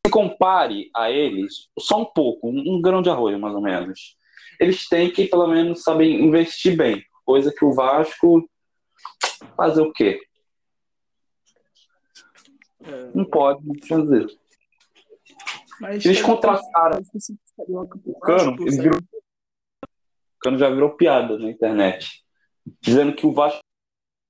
Se 0.06 0.10
compare 0.10 0.90
a 0.94 1.10
eles, 1.10 1.68
só 1.78 2.02
um 2.02 2.04
pouco, 2.04 2.48
um 2.48 2.74
um 2.76 2.82
grão 2.82 3.00
de 3.00 3.08
arroz, 3.08 3.38
mais 3.38 3.54
ou 3.54 3.62
menos. 3.62 4.16
Eles 4.60 4.86
têm 4.88 5.10
que, 5.10 5.26
pelo 5.26 5.46
menos, 5.46 5.82
saber 5.82 6.10
investir 6.10 6.76
bem. 6.76 7.02
Coisa 7.24 7.52
que 7.52 7.64
o 7.64 7.72
Vasco 7.72 8.46
Fazer 9.56 9.82
o 9.82 9.92
quê? 9.92 10.20
É, 12.82 13.10
Não 13.14 13.24
pode 13.24 13.62
fazer. 13.86 14.26
Mas 15.80 16.04
Eles 16.04 16.22
contrataram 16.22 17.02
pro 17.02 17.20
o 18.04 18.20
Cano, 18.20 18.56
ele 18.60 18.82
virou... 18.82 18.98
o 18.98 20.38
Cano 20.40 20.58
já 20.58 20.70
virou 20.70 20.96
piada 20.96 21.38
na 21.38 21.50
internet. 21.50 22.24
Dizendo 22.80 23.14
que 23.14 23.26
o 23.26 23.32
Vasco 23.32 23.60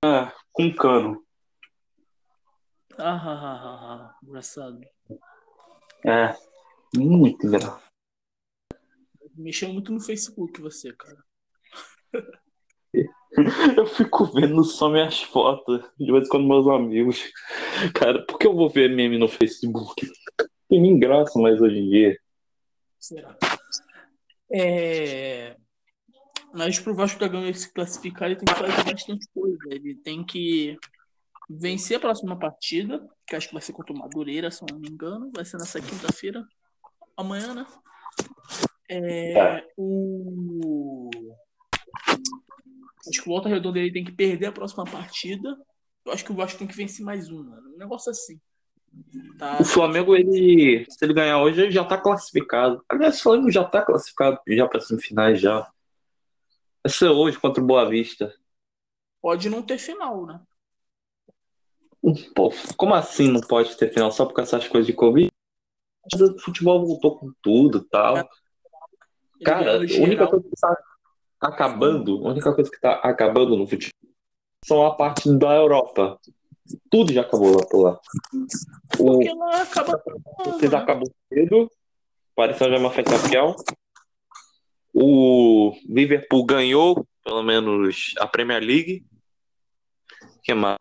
é 0.05 0.33
com 0.53 0.75
cano. 0.75 1.25
Ah, 2.99 3.17
ah, 3.17 3.33
ah, 3.33 3.61
ah, 3.63 3.95
ah, 3.95 4.19
engraçado. 4.23 4.81
É. 6.05 6.37
Muito 6.97 7.47
engraçado. 7.47 7.83
Mexeu 9.37 9.73
muito 9.73 9.93
no 9.93 10.01
Facebook 10.01 10.61
você, 10.61 10.93
cara. 10.93 11.25
Eu 13.77 13.87
fico 13.87 14.27
vendo 14.27 14.63
só 14.63 14.89
minhas 14.89 15.21
fotos, 15.21 15.83
de 15.99 16.13
vez 16.13 16.27
em 16.27 16.29
quando 16.29 16.47
meus 16.47 16.69
amigos. 16.69 17.33
Cara, 17.93 18.25
por 18.25 18.39
que 18.39 18.47
eu 18.47 18.55
vou 18.55 18.71
ver 18.71 18.95
meme 18.95 19.19
no 19.19 19.27
Facebook? 19.27 20.09
Tem 20.75 20.81
nem 20.81 20.99
graça 20.99 21.39
mais 21.39 21.61
hoje 21.61 21.79
em 21.79 21.89
dia. 21.89 22.19
Será? 22.99 23.39
É... 24.53 25.57
Mas 26.53 26.81
pro 26.81 26.97
Vasco 26.97 27.21
da 27.21 27.29
Gama 27.29 27.53
se 27.53 27.73
classificar, 27.73 28.29
ele 28.29 28.41
tem 28.41 28.45
que 28.45 28.61
fazer 28.61 28.93
bastante 28.93 29.29
coisa. 29.33 29.57
Ele 29.71 29.95
tem 29.95 30.25
que 30.25 30.77
vencer 31.49 31.97
a 31.97 32.01
próxima 32.01 32.37
partida, 32.37 33.09
que 33.25 33.37
acho 33.37 33.47
que 33.47 33.55
vai 33.55 33.63
ser 33.63 33.73
contra 33.73 33.95
o 33.95 33.97
Madureira, 33.97 34.51
se 34.51 34.65
não 34.69 34.81
me 34.81 34.89
engano. 34.89 35.31
Vai 35.33 35.45
ser 35.45 35.59
nessa 35.59 35.81
quinta-feira. 35.81 36.45
Amanhã, 37.17 37.55
né? 37.55 37.67
É, 38.89 39.33
É. 39.33 39.67
o... 39.77 41.09
Acho 43.09 43.23
que 43.23 43.29
o 43.29 43.33
Volta 43.33 43.49
Redonda 43.49 43.79
ele 43.79 43.93
tem 43.93 44.03
que 44.03 44.11
perder 44.11 44.47
a 44.47 44.53
próxima 44.53 44.83
partida. 44.83 45.57
Eu 46.05 46.13
acho 46.13 46.25
que 46.25 46.33
o 46.33 46.35
Vasco 46.35 46.59
tem 46.59 46.67
que 46.67 46.77
vencer 46.77 47.05
mais 47.05 47.31
um, 47.31 47.45
mano. 47.45 47.75
Um 47.77 47.79
negócio 47.79 48.11
assim. 48.11 48.41
Tá? 49.39 49.61
O 49.61 49.65
Flamengo, 49.65 50.15
ele, 50.17 50.87
se 50.89 51.05
ele 51.05 51.15
ganhar 51.15 51.39
hoje, 51.41 51.63
ele 51.63 51.71
já 51.71 51.85
tá 51.85 51.99
classificado. 51.99 52.85
Aliás, 52.89 53.19
o 53.19 53.23
Flamengo 53.23 53.51
já 53.51 53.65
tá 53.65 53.83
classificado 53.83 54.41
já 54.49 54.67
para 54.67 54.81
semifinais 54.81 55.41
já. 55.41 55.61
Vai 56.83 56.93
ser 56.93 57.09
hoje 57.09 57.39
contra 57.39 57.63
o 57.63 57.67
Boa 57.67 57.89
Vista. 57.89 58.35
Pode 59.21 59.49
não 59.49 59.63
ter 59.63 59.79
final, 59.79 60.27
né? 60.27 60.41
Pô, 62.35 62.53
como 62.77 62.95
assim 62.95 63.31
não 63.31 63.41
pode 63.41 63.77
ter 63.77 63.93
final 63.93 64.13
só 64.13 64.27
por 64.27 64.35
causa 64.35 64.57
dessas 64.57 64.71
coisas 64.71 64.87
de 64.87 64.93
Covid? 64.93 65.31
O 66.15 66.39
futebol 66.39 66.87
voltou 66.87 67.19
com 67.19 67.33
tudo 67.41 67.79
e 67.79 67.89
tal. 67.89 68.17
Ele 68.19 68.27
Cara, 69.43 69.77
a 69.77 70.03
única 70.03 70.27
coisa 70.27 70.47
que 70.47 70.57
sabe. 70.59 70.77
acabando, 71.41 72.27
a 72.27 72.31
única 72.31 72.55
coisa 72.55 72.71
que 72.71 72.79
tá 72.79 72.97
acabando 72.97 73.57
no 73.57 73.67
futebol 73.67 73.93
são 74.63 74.85
a 74.85 74.95
parte 74.95 75.31
da 75.39 75.55
Europa. 75.55 76.21
Tudo 76.91 77.13
já 77.13 77.21
acabou 77.23 77.57
lá 77.57 77.67
por 77.67 77.83
lá. 77.83 78.01
O, 78.99 79.13
Porque 79.19 79.29
ela 79.29 79.63
acaba. 79.63 80.03
vocês 80.45 80.73
acabou 80.73 81.13
cedo. 81.29 81.71
Paris 82.35 82.57
Saint-Germain 82.57 82.91
foi 82.91 83.05
campeão. 83.05 83.55
O 84.93 85.73
Liverpool 85.89 86.45
ganhou, 86.45 87.07
pelo 87.23 87.43
menos, 87.43 88.15
a 88.19 88.27
Premier 88.27 88.63
League. 88.63 89.05
que 90.43 90.55
mais? 90.55 90.79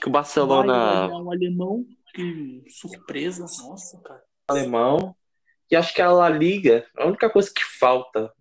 Que 0.00 0.08
o 0.08 0.10
Barcelona 0.10 1.06
Vai, 1.08 1.16
um 1.20 1.30
alemão. 1.30 1.86
Que 2.14 2.64
surpresa. 2.68 3.42
Nossa, 3.62 4.00
cara. 4.02 4.22
alemão. 4.48 5.14
E 5.70 5.76
acho 5.76 5.94
que 5.94 6.02
a 6.02 6.10
La 6.10 6.28
Liga, 6.28 6.86
a 6.98 7.06
única 7.06 7.30
coisa 7.30 7.50
que 7.54 7.64
falta. 7.64 8.32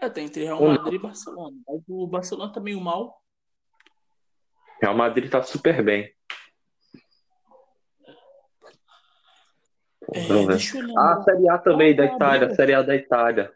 É, 0.00 0.08
tá 0.08 0.20
entre 0.20 0.44
Real. 0.44 0.62
Madrid 0.62 0.94
e 0.94 0.98
Barcelona. 1.02 1.56
Mas 1.66 1.82
o 1.88 2.06
Barcelona 2.06 2.52
tá 2.52 2.60
meio 2.60 2.80
mal. 2.80 3.20
Real 4.80 4.94
Madrid 4.96 5.30
tá 5.30 5.42
super 5.42 5.82
bem. 5.82 6.12
É, 10.14 10.20
ver. 10.20 10.46
deixa 10.46 10.78
eu 10.78 10.98
Ah, 10.98 11.14
a 11.14 11.22
Série 11.22 11.48
A 11.48 11.58
também, 11.58 11.94
da 11.94 12.04
Ah, 12.04 12.06
Itália. 12.14 12.46
boa. 12.46 12.56
Série 12.56 12.74
A 12.74 12.82
da 12.82 12.94
Itália. 12.94 13.52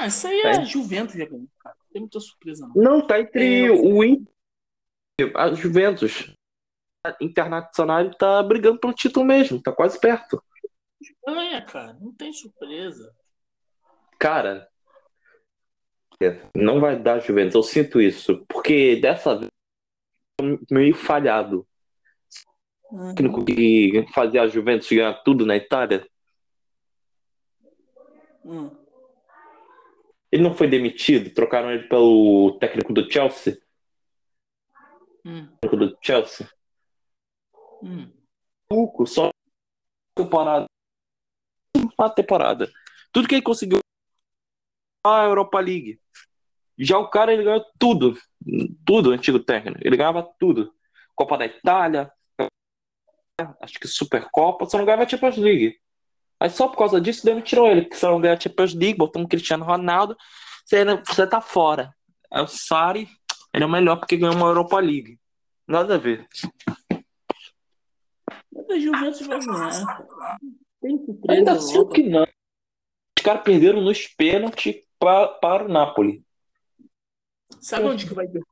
Ah, 0.00 0.06
isso 0.06 0.26
aí 0.26 0.40
é 0.40 0.64
Juventus 0.64 1.14
já 1.14 1.24
ganhou, 1.24 1.48
cara. 1.60 1.76
Não 1.78 1.86
tem 1.92 2.00
muita 2.02 2.20
surpresa, 2.20 2.66
não. 2.66 2.82
Não, 2.82 3.06
tá 3.06 3.20
entre 3.20 3.66
É, 3.66 3.70
o 3.70 4.02
Inter 4.02 4.32
a 5.34 5.52
Juventus. 5.52 6.32
A 7.06 7.16
Internacional 7.20 8.10
tá 8.14 8.42
brigando 8.42 8.78
pelo 8.80 8.92
título 8.92 9.24
mesmo, 9.24 9.62
tá 9.62 9.72
quase 9.72 10.00
perto. 10.00 10.42
Ganha, 11.26 11.64
cara. 11.64 11.92
Não 12.00 12.12
tem 12.12 12.32
surpresa. 12.32 13.14
Cara, 14.18 14.68
não 16.56 16.80
vai 16.80 17.00
dar 17.00 17.20
Juventus, 17.20 17.54
eu 17.54 17.62
sinto 17.62 18.00
isso. 18.00 18.44
Porque 18.48 18.96
dessa 18.96 19.36
vez 19.36 19.50
meio 20.70 20.94
falhado. 20.94 21.66
Uhum. 22.90 23.10
O 23.10 23.14
técnico 23.14 23.44
que 23.44 24.06
fazia 24.12 24.42
a 24.42 24.48
Juventus 24.48 24.88
ganhar 24.88 25.14
tudo 25.22 25.46
na 25.46 25.56
Itália, 25.56 26.06
Hum. 28.44 28.70
ele 30.32 30.42
não 30.42 30.54
foi 30.54 30.68
demitido, 30.68 31.34
trocaram 31.34 31.70
ele 31.70 31.86
pelo 31.86 32.56
técnico 32.58 32.94
do 32.94 33.10
Chelsea. 33.10 33.60
Hum. 35.22 35.46
Técnico 35.60 35.76
do 35.76 35.98
Chelsea. 36.00 36.48
Hum. 37.82 38.10
Pouco, 38.66 39.06
só 39.06 39.30
temporada. 40.16 40.64
Uma 41.98 42.08
temporada. 42.08 42.72
Tudo 43.12 43.28
que 43.28 43.34
ele 43.34 43.42
conseguiu 43.42 43.80
a 45.14 45.24
Europa 45.24 45.58
League. 45.60 46.00
Já 46.78 46.98
o 46.98 47.08
cara 47.08 47.32
ele 47.32 47.44
ganhou 47.44 47.64
tudo. 47.78 48.16
Tudo, 48.84 49.10
antigo 49.10 49.40
técnico. 49.40 49.80
Ele 49.82 49.96
ganhava 49.96 50.28
tudo. 50.38 50.72
Copa 51.14 51.36
da 51.36 51.46
Itália, 51.46 52.12
acho 53.60 53.78
que 53.78 53.86
Supercopa, 53.86 54.66
só 54.66 54.78
não 54.78 54.84
ganhava 54.84 55.08
Champions 55.08 55.36
League. 55.36 55.78
Aí 56.40 56.50
só 56.50 56.68
por 56.68 56.76
causa 56.76 57.00
disso 57.00 57.24
demitiram 57.24 57.66
ele, 57.66 57.82
porque 57.82 57.96
se 57.96 58.06
não 58.06 58.20
ganhar 58.20 58.40
Champions 58.40 58.74
League, 58.74 58.98
botamos 58.98 59.26
o 59.26 59.28
Cristiano 59.28 59.64
Ronaldo, 59.64 60.16
você, 60.64 60.84
você 61.06 61.26
tá 61.26 61.40
fora. 61.40 61.92
Aí 62.30 62.42
o 62.42 62.46
Sari, 62.46 63.08
ele 63.52 63.64
é 63.64 63.66
o 63.66 63.70
melhor 63.70 63.96
porque 63.96 64.16
ganhou 64.16 64.36
uma 64.36 64.46
Europa 64.46 64.78
League. 64.78 65.18
Nada 65.66 65.96
a 65.96 65.98
ver. 65.98 66.26
Mas 68.52 68.70
a 68.70 68.78
Juventus 68.78 69.26
vai 69.26 69.40
ganhar. 69.40 70.06
Ainda 71.28 71.52
assim 71.52 71.88
que 71.88 72.02
não. 72.02 72.22
Os 72.22 73.24
caras 73.24 73.42
perderam 73.42 73.80
nos 73.80 74.06
pênaltis 74.06 74.76
pra, 74.98 75.28
para 75.28 75.64
o 75.64 75.68
Napoli. 75.68 76.24
Sabe 77.60 77.86
onde 77.86 78.06
que 78.06 78.14
vai 78.14 78.26
ter? 78.28 78.42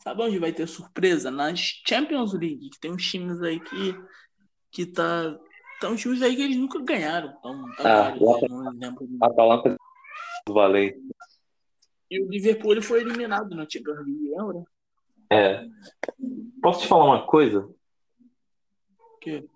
Sabe 0.00 0.22
onde 0.22 0.38
vai 0.38 0.52
ter 0.52 0.66
surpresa? 0.66 1.30
Nas 1.30 1.58
Champions 1.86 2.32
League, 2.34 2.70
que 2.70 2.78
tem 2.78 2.92
uns 2.92 3.10
times 3.10 3.40
aí 3.40 3.58
que, 3.60 3.94
que 4.70 4.86
tá. 4.86 5.38
Uns 5.84 6.00
times 6.00 6.22
aí 6.22 6.34
que 6.34 6.42
eles 6.42 6.56
nunca 6.56 6.80
ganharam. 6.80 7.34
Então, 7.38 7.64
tá 7.76 7.82
Ah, 7.82 8.02
vários, 8.10 8.42
aí, 8.42 8.48
não 8.48 8.70
lembro. 8.70 9.08
Atalanta 9.22 9.76
do 10.46 10.54
Valente. 10.54 10.98
E 12.10 12.22
o 12.22 12.28
Liverpool 12.28 12.72
ele 12.72 12.82
foi 12.82 13.00
eliminado 13.00 13.54
na 13.54 13.66
Champions 13.68 13.98
League, 13.98 14.30
lembra? 14.30 14.64
É. 15.30 15.66
Posso 16.62 16.82
te 16.82 16.88
falar 16.88 17.04
uma 17.04 17.26
coisa? 17.26 17.68
Que? 19.20 19.48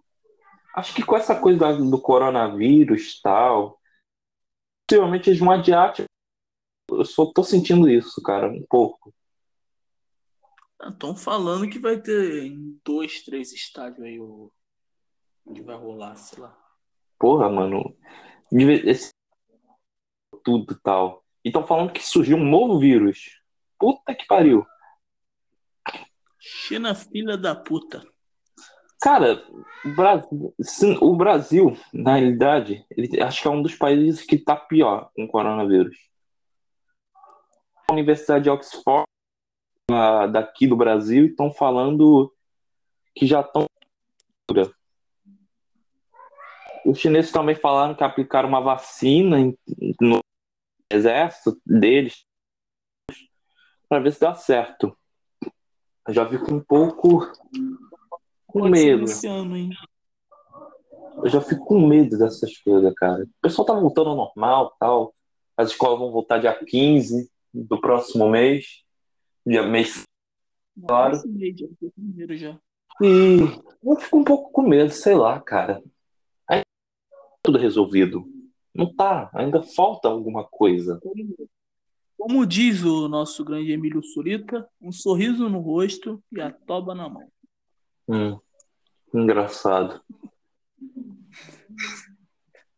Acho 0.75 0.95
que 0.95 1.03
com 1.03 1.17
essa 1.17 1.39
coisa 1.39 1.75
do 1.75 2.01
coronavírus 2.01 3.17
e 3.19 3.23
tal, 3.23 3.78
possivelmente 4.89 5.29
eles 5.29 5.39
vão 5.39 5.51
adiar. 5.51 5.93
tipo, 5.93 6.09
Eu 6.91 7.05
só 7.05 7.27
tô 7.27 7.45
sentindo 7.45 7.89
isso, 7.89 8.23
cara, 8.23 8.49
um 8.49 8.65
pouco. 8.69 9.15
Estão 10.83 11.15
falando 11.15 11.69
que 11.69 11.79
vai 11.79 12.01
ter 12.01 12.45
em 12.45 12.81
dois, 12.85 13.23
três 13.25 13.53
estádios 13.53 14.05
aí 14.07 14.19
o 14.19 14.51
onde 15.45 15.61
vai 15.63 15.77
rolar, 15.77 16.17
sei 16.17 16.41
lá. 16.41 16.57
Porra, 17.19 17.49
mano. 17.51 17.97
Esse... 18.53 19.11
Tudo 20.45 20.73
e 20.73 20.81
tal. 20.81 21.25
E 21.45 21.49
estão 21.49 21.67
falando 21.67 21.93
que 21.93 22.07
surgiu 22.07 22.37
um 22.37 22.49
novo 22.49 22.79
vírus. 22.79 23.41
Puta 23.79 24.15
que 24.15 24.27
pariu. 24.27 24.67
China, 26.39 26.95
filha 26.95 27.37
da 27.37 27.55
puta. 27.55 28.07
Cara, 29.01 29.45
o 29.85 29.95
Brasil, 29.95 30.55
sim, 30.61 30.99
o 31.01 31.17
Brasil, 31.17 31.77
na 31.93 32.17
realidade, 32.17 32.85
ele, 32.91 33.23
acho 33.23 33.43
que 33.43 33.49
é 33.49 33.51
um 33.51 33.63
dos 33.63 33.77
países 33.77 34.25
que 34.25 34.37
tá 34.37 34.57
pior 34.57 35.11
com 35.15 35.25
o 35.25 35.29
coronavírus. 35.29 35.97
A 37.89 37.93
Universidade 37.93 38.45
de 38.45 38.51
Oxford, 38.51 39.07
ah, 39.91 40.27
daqui 40.27 40.67
do 40.67 40.77
Brasil, 40.77 41.27
estão 41.27 41.53
falando 41.53 42.35
que 43.15 43.27
já 43.27 43.41
estão. 43.41 43.67
Os 46.85 46.99
chineses 46.99 47.31
também 47.31 47.55
falaram 47.55 47.95
que 47.95 48.03
aplicaram 48.03 48.49
uma 48.49 48.61
vacina 48.61 49.37
no 50.01 50.21
exército 50.91 51.61
deles 51.65 52.25
para 53.89 54.01
ver 54.01 54.13
se 54.13 54.21
dá 54.21 54.35
certo. 54.35 54.97
Eu 56.07 56.15
já 56.15 56.29
fico 56.29 56.53
um 56.53 56.61
pouco 56.61 57.31
com 58.49 58.61
Pode 58.61 58.79
ser 58.79 58.87
medo. 58.87 59.05
esse 59.05 59.27
ano, 59.27 59.57
hein? 59.57 59.71
Eu 61.23 61.29
já 61.29 61.41
fico 61.41 61.65
com 61.67 61.87
medo 61.87 62.19
dessas 62.19 62.57
coisas, 62.59 62.93
cara. 62.95 63.25
O 63.25 63.29
pessoal 63.43 63.67
tá 63.67 63.75
voltando 63.75 64.11
ao 64.11 64.17
normal 64.17 64.75
tal. 64.81 65.15
As 65.57 65.71
escolas 65.71 65.99
vão 65.99 66.11
voltar 66.11 66.39
dia 66.39 66.55
15 66.55 67.31
do 67.53 67.81
próximo 67.81 68.29
mês. 68.31 68.83
Dia 69.47 69.63
mês. 69.63 70.03
Claro. 70.87 71.17
Esse 71.17 71.29
mês, 71.29 71.59
já 71.59 71.67
foi 71.79 71.91
primeiro 71.91 72.37
já. 72.37 72.59
E 73.03 73.39
eu 73.85 73.97
fico 73.97 74.19
um 74.19 74.25
pouco 74.25 74.51
com 74.51 74.63
medo, 74.63 74.91
sei 74.91 75.15
lá, 75.15 75.41
cara. 75.41 75.83
Aí 76.49 76.63
tudo 77.43 77.59
resolvido. 77.59 78.25
Não 78.75 78.95
tá, 78.95 79.29
ainda 79.35 79.63
falta 79.63 80.09
alguma 80.09 80.45
coisa. 80.45 81.01
Como 82.17 82.47
diz 82.47 82.85
o 82.85 83.09
nosso 83.09 83.45
grande 83.45 83.73
Emílio 83.73 84.03
Surita, 84.03 84.69
um 84.81 84.93
sorriso 84.93 85.49
no 85.49 85.59
rosto 85.59 86.23
e 86.33 86.41
a 86.41 86.51
toba 86.51 86.95
na 86.95 87.09
mão. 87.09 87.29
Hum, 88.09 88.39
engraçado. 89.13 90.03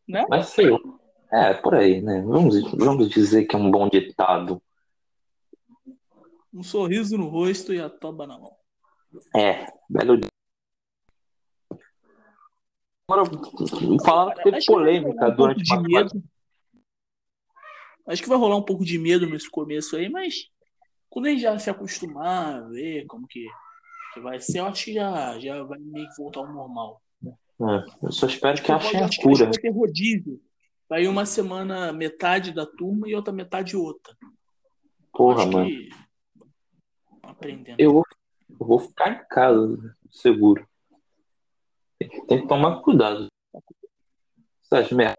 Né? 0.08 0.26
Mas 0.28 0.48
sei 0.48 0.70
lá. 0.70 0.78
É, 1.32 1.54
por 1.54 1.76
aí, 1.76 2.02
né? 2.02 2.20
Vamos, 2.22 2.60
vamos 2.72 3.08
dizer 3.08 3.44
que 3.44 3.54
é 3.54 3.58
um 3.58 3.70
bom 3.70 3.88
ditado. 3.88 4.60
Um 6.52 6.64
sorriso 6.64 7.16
no 7.16 7.28
rosto 7.28 7.72
e 7.72 7.80
a 7.80 7.88
toba 7.88 8.26
na 8.26 8.36
mão. 8.36 8.56
É, 9.36 9.66
belo 9.88 10.16
dia. 10.16 10.28
Agora, 13.08 13.24
falaram 14.04 14.34
que 14.34 14.42
teve 14.42 14.58
que 14.58 14.66
polêmica 14.66 15.12
rolar 15.12 15.32
um 15.32 15.36
durante 15.36 15.62
de 15.62 15.78
medo. 15.80 16.22
Acho 18.06 18.22
que 18.22 18.28
vai 18.28 18.38
rolar 18.38 18.56
um 18.56 18.64
pouco 18.64 18.84
de 18.84 18.98
medo 18.98 19.26
nesse 19.28 19.48
começo 19.48 19.96
aí, 19.96 20.08
mas 20.08 20.48
quando 21.08 21.26
a 21.26 21.30
gente 21.30 21.42
já 21.42 21.58
se 21.58 21.70
acostumar 21.70 22.56
a 22.56 22.68
ver 22.68 23.06
como 23.06 23.26
que, 23.26 23.46
que 24.12 24.20
vai 24.20 24.40
ser, 24.40 24.58
eu 24.58 24.66
acho 24.66 24.84
que 24.84 24.94
já, 24.94 25.38
já 25.38 25.62
vai 25.62 25.78
meio 25.78 26.08
que 26.08 26.16
voltar 26.16 26.40
ao 26.40 26.52
normal. 26.52 27.02
É, 27.24 28.06
eu 28.06 28.12
só 28.12 28.26
espero 28.26 28.62
que 28.62 28.72
achem 28.72 29.02
a 29.02 29.08
cura. 29.22 29.44
vai 29.44 29.52
ter 29.52 29.70
rodízio. 29.70 30.40
Vai 30.88 31.06
uma 31.06 31.24
semana 31.26 31.92
metade 31.92 32.52
da 32.52 32.66
turma 32.66 33.08
e 33.08 33.14
outra 33.14 33.32
metade 33.32 33.76
outra. 33.76 34.16
Porra, 35.12 35.46
mano. 35.46 35.66
que 35.66 35.90
aprendendo. 37.22 37.78
Eu 37.78 37.92
vou, 37.92 38.04
eu 38.48 38.66
vou 38.66 38.78
ficar 38.80 39.10
em 39.10 39.28
casa, 39.28 39.96
seguro. 40.10 40.66
Tem, 41.98 42.08
que- 42.40 42.48
tomar 42.48 42.80
cuidado. 42.80 43.28
Essas 44.64 44.90
merdas. 44.90 45.16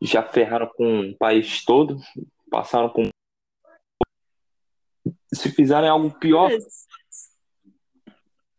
Já 0.00 0.22
ferraram 0.22 0.68
com 0.76 1.10
o 1.10 1.16
país 1.16 1.64
todo, 1.64 1.98
passaram 2.50 2.90
com. 2.90 3.08
Se 5.32 5.50
fizerem 5.50 5.88
algo 5.88 6.10
pior, 6.18 6.50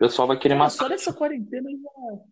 pessoal 0.08 0.28
vai 0.28 0.38
querer 0.38 0.56
É, 0.56 0.58
matar. 0.58 0.72
só 0.72 0.90
nessa 0.90 1.14
quarentena 1.14 1.70
já, 1.72 2.24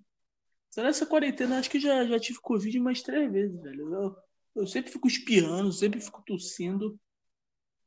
Só 0.69 0.83
nessa 0.83 1.05
quarentena, 1.05 1.59
acho 1.59 1.69
que 1.69 1.79
já, 1.79 2.05
já 2.05 2.19
tive 2.19 2.39
Covid 2.39 2.79
mais 2.79 3.01
três 3.01 3.31
vezes, 3.31 3.61
velho. 3.61 3.93
Eu, 3.93 4.15
eu 4.55 4.67
sempre 4.67 4.91
fico 4.91 5.07
espirrando, 5.07 5.71
sempre 5.71 5.99
fico 6.01 6.21
tossindo. 6.25 6.99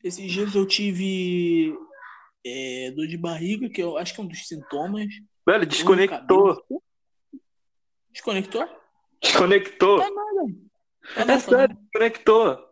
Esses 0.03 0.31
dias 0.31 0.55
eu 0.55 0.67
tive 0.67 1.75
é, 2.45 2.91
dor 2.95 3.07
de 3.07 3.17
barriga, 3.17 3.69
que 3.71 3.83
eu 3.83 3.97
acho 3.97 4.15
que 4.15 4.21
é 4.21 4.25
um 4.25 4.27
dos 4.29 4.47
sintomas. 4.47 5.07
Velho, 5.47 5.67
desconectou. 5.67 6.63
Desconectou? 8.11 8.69
Desconectou. 9.23 9.99
Tá 9.99 10.11
nada. 10.11 10.55
Tá 11.15 11.21
É 11.21 11.25
não, 11.25 11.35
tá 11.35 11.41
sério, 11.41 11.75
não. 11.75 11.83
desconectou. 11.83 12.69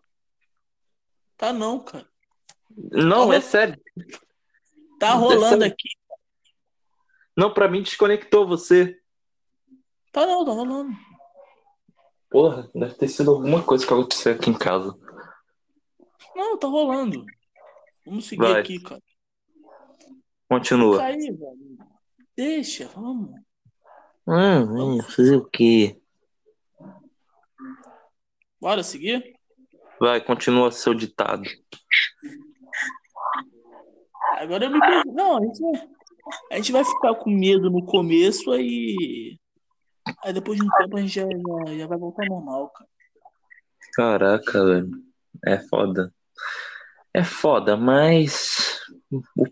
Tá 1.37 1.53
não, 1.53 1.81
cara. 1.81 2.09
Não, 2.93 3.33
é 3.33 3.41
sério. 3.41 3.79
Tá 4.99 5.13
rolando 5.15 5.65
aqui. 5.65 5.89
Não, 7.37 7.53
pra 7.53 7.69
mim 7.69 7.83
desconectou 7.83 8.47
você. 8.47 8.99
Tá 10.13 10.27
não, 10.27 10.45
tá 10.45 10.53
rolando. 10.53 10.91
Porra, 12.31 12.71
deve 12.75 12.95
ter 12.95 13.09
sido 13.09 13.31
alguma 13.31 13.63
coisa 13.63 13.87
que 13.87 13.93
aconteceu 13.93 14.35
aqui 14.35 14.51
em 14.51 14.59
casa. 14.59 14.97
Não, 16.35 16.59
tá 16.59 16.67
rolando. 16.67 17.25
Vamos 18.07 18.27
seguir 18.27 18.43
Vai. 18.43 18.61
aqui, 18.61 18.81
cara. 18.81 19.03
Continua. 20.49 20.95
Fica 20.95 21.07
aí, 21.07 21.31
velho. 21.31 21.79
Deixa, 22.37 22.89
vamos. 22.89 23.31
Hum, 24.27 24.97
hum, 24.97 25.03
fazer 25.03 25.37
o 25.37 25.45
quê? 25.45 26.01
Bora 28.61 28.83
seguir? 28.83 29.35
Vai, 29.99 30.21
continua 30.21 30.71
seu 30.71 30.95
ditado. 30.95 31.43
Agora 34.39 34.65
eu 34.65 34.71
me 34.71 34.81
pergunto. 34.81 35.13
Não, 35.13 35.39
a 35.39 35.41
gente, 35.45 35.61
vai, 35.61 35.89
a 36.53 36.57
gente 36.57 36.73
vai 36.73 36.85
ficar 36.85 37.15
com 37.17 37.31
medo 37.31 37.71
no 37.71 37.85
começo, 37.85 38.51
aí. 38.53 39.39
Aí 40.25 40.33
depois 40.33 40.59
de 40.59 40.65
um 40.67 40.71
tempo 40.79 40.97
a 40.97 41.01
gente 41.01 41.15
já, 41.15 41.23
já, 41.27 41.79
já 41.79 41.87
vai 41.87 41.99
voltar 41.99 42.25
normal, 42.27 42.69
cara. 42.71 42.89
Caraca, 43.95 44.65
velho. 44.65 44.91
É 45.47 45.59
foda. 45.59 46.13
É 47.15 47.23
foda, 47.25 47.77
mas. 47.77 48.81
o- 49.11 49.23
O 49.37 49.47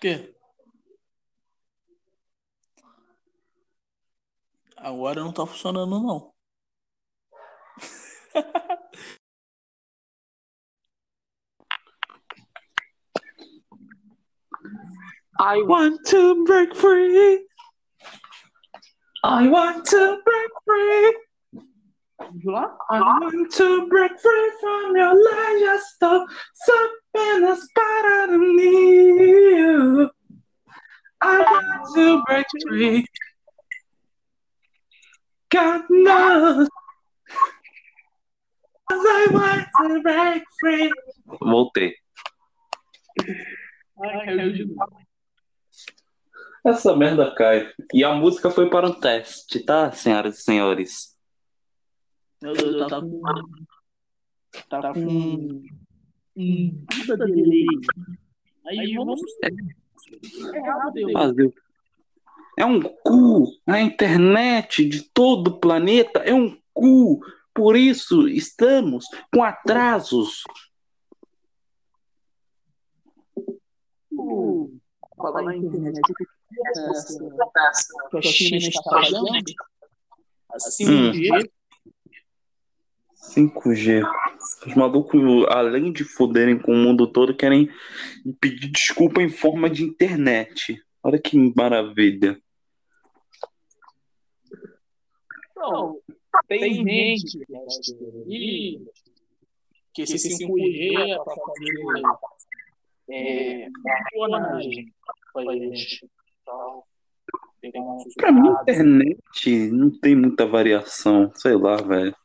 quê? 0.00 0.34
Agora 4.76 5.20
não 5.22 5.32
tá 5.32 5.46
funcionando, 5.46 6.00
não. 6.00 6.34
I 15.40 15.62
want 15.62 16.06
to 16.08 16.44
break 16.44 16.76
free. 16.76 17.46
I 19.24 19.48
want 19.48 19.86
to 19.86 20.18
break 20.24 20.50
free. 20.66 21.16
I 22.90 23.00
want 23.00 23.52
to 23.54 23.88
break 23.88 24.12
free 24.20 24.52
from 24.60 24.96
your 24.96 25.14
lies. 25.14 25.80
Stop, 25.94 26.28
stop 26.54 26.90
apenas 27.14 27.66
para 27.74 28.26
de 28.28 28.38
mim. 28.38 30.10
I 31.22 31.38
want 31.38 31.94
to 31.94 32.22
break 32.26 32.46
free. 32.68 33.06
God 35.50 35.82
knows. 35.90 36.68
I 38.90 39.26
want 39.30 39.66
to 39.80 40.02
break 40.02 40.42
free. 40.60 40.92
Voltei. 41.40 41.94
Ai, 44.02 44.26
caiu 44.26 44.52
de 44.52 44.64
novo. 44.66 44.99
Essa 46.64 46.94
merda 46.94 47.34
cai. 47.34 47.72
E 47.92 48.04
a 48.04 48.14
música 48.14 48.50
foi 48.50 48.68
para 48.68 48.88
um 48.88 48.92
teste, 48.92 49.60
tá, 49.60 49.90
senhoras 49.92 50.38
e 50.38 50.42
senhores? 50.42 51.16
Meu 52.42 52.52
Deus, 52.52 52.88
tá 52.88 53.00
com. 53.00 53.22
Tá 54.68 54.94
com. 54.94 55.62
Um 56.36 56.84
puta 56.86 57.16
delay. 57.26 57.66
Aí 58.66 58.94
vamos. 58.94 59.20
É 60.54 60.60
rápido. 60.60 61.12
Fazer. 61.12 61.54
É 62.58 62.64
um 62.64 62.80
cu. 62.80 63.46
A 63.66 63.80
internet 63.80 64.86
de 64.86 65.02
todo 65.02 65.48
o 65.48 65.60
planeta 65.60 66.20
é 66.20 66.34
um 66.34 66.58
cu. 66.72 67.20
Por 67.54 67.76
isso 67.76 68.28
estamos 68.28 69.06
com 69.32 69.42
atrasos. 69.42 70.42
Falar 75.16 75.54
em 75.54 75.64
internet. 75.64 76.00
Que 78.10 78.18
a 78.18 78.22
China 78.22 78.56
está 78.56 78.82
fazendo. 78.82 79.26
Assim, 80.52 80.84
Hum. 80.84 81.12
5G. 81.12 81.50
5G. 83.14 84.02
Os 84.66 84.74
malucos, 84.74 85.20
além 85.48 85.92
de 85.92 86.04
foderem 86.04 86.58
com 86.58 86.72
o 86.72 86.76
mundo 86.76 87.06
todo, 87.06 87.36
querem 87.36 87.70
pedir 88.40 88.68
desculpa 88.68 89.22
em 89.22 89.28
forma 89.28 89.70
de 89.70 89.84
internet. 89.84 90.82
Olha 91.02 91.18
que 91.18 91.36
maravilha. 91.54 92.40
Não, 95.56 96.00
tem 96.48 96.74
gente 96.74 97.38
que 98.26 98.80
que 99.92 100.02
esse 100.02 100.18
5G 100.38 101.10
é 101.10 101.16
para 101.16 101.34
fazer 101.34 102.02
é, 103.10 103.66
espionagem 103.66 104.94
pra 105.32 105.52
gente. 105.52 106.10
Um 106.52 106.82
Pra 108.16 108.32
mim, 108.32 108.48
internet 108.62 109.70
não 109.70 109.90
tem 109.90 110.16
muita 110.16 110.46
variação. 110.46 111.30
Sei 111.34 111.54
lá, 111.54 111.76
velho. 111.76 112.16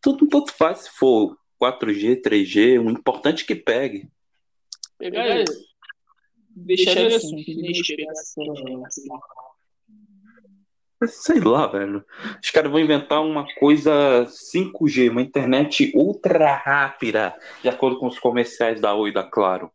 Tudo 0.00 0.26
tanto 0.26 0.52
faz 0.52 0.80
se 0.80 0.90
for 0.90 1.36
4G, 1.60 2.22
3G. 2.22 2.80
O 2.80 2.90
importante 2.90 3.44
é 3.44 3.46
que 3.46 3.54
pegue. 3.54 4.08
pegar 4.98 5.40
isso. 5.40 5.72
Deixar 6.54 7.06
assim, 7.06 7.44
assim. 8.86 9.08
Sei 11.06 11.40
lá, 11.40 11.66
velho. 11.66 12.04
Os 12.42 12.50
caras 12.50 12.70
vão 12.70 12.80
inventar 12.80 13.22
uma 13.22 13.46
coisa 13.58 14.26
5G, 14.26 15.10
uma 15.10 15.22
internet 15.22 15.92
ultra 15.94 16.54
rápida, 16.54 17.34
de 17.62 17.68
acordo 17.68 17.98
com 17.98 18.06
os 18.06 18.18
comerciais 18.18 18.80
da 18.80 18.94
Oi 18.94 19.10
e 19.10 19.12
da 19.12 19.24
Claro. 19.24 19.70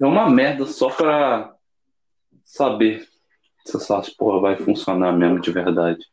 É 0.00 0.06
uma 0.06 0.30
merda 0.30 0.64
só 0.64 0.90
pra 0.90 1.54
saber 2.44 3.06
se 3.66 3.76
essa 3.76 4.00
porra 4.16 4.40
vai 4.40 4.56
funcionar 4.56 5.12
mesmo 5.12 5.40
de 5.40 5.50
verdade. 5.50 6.04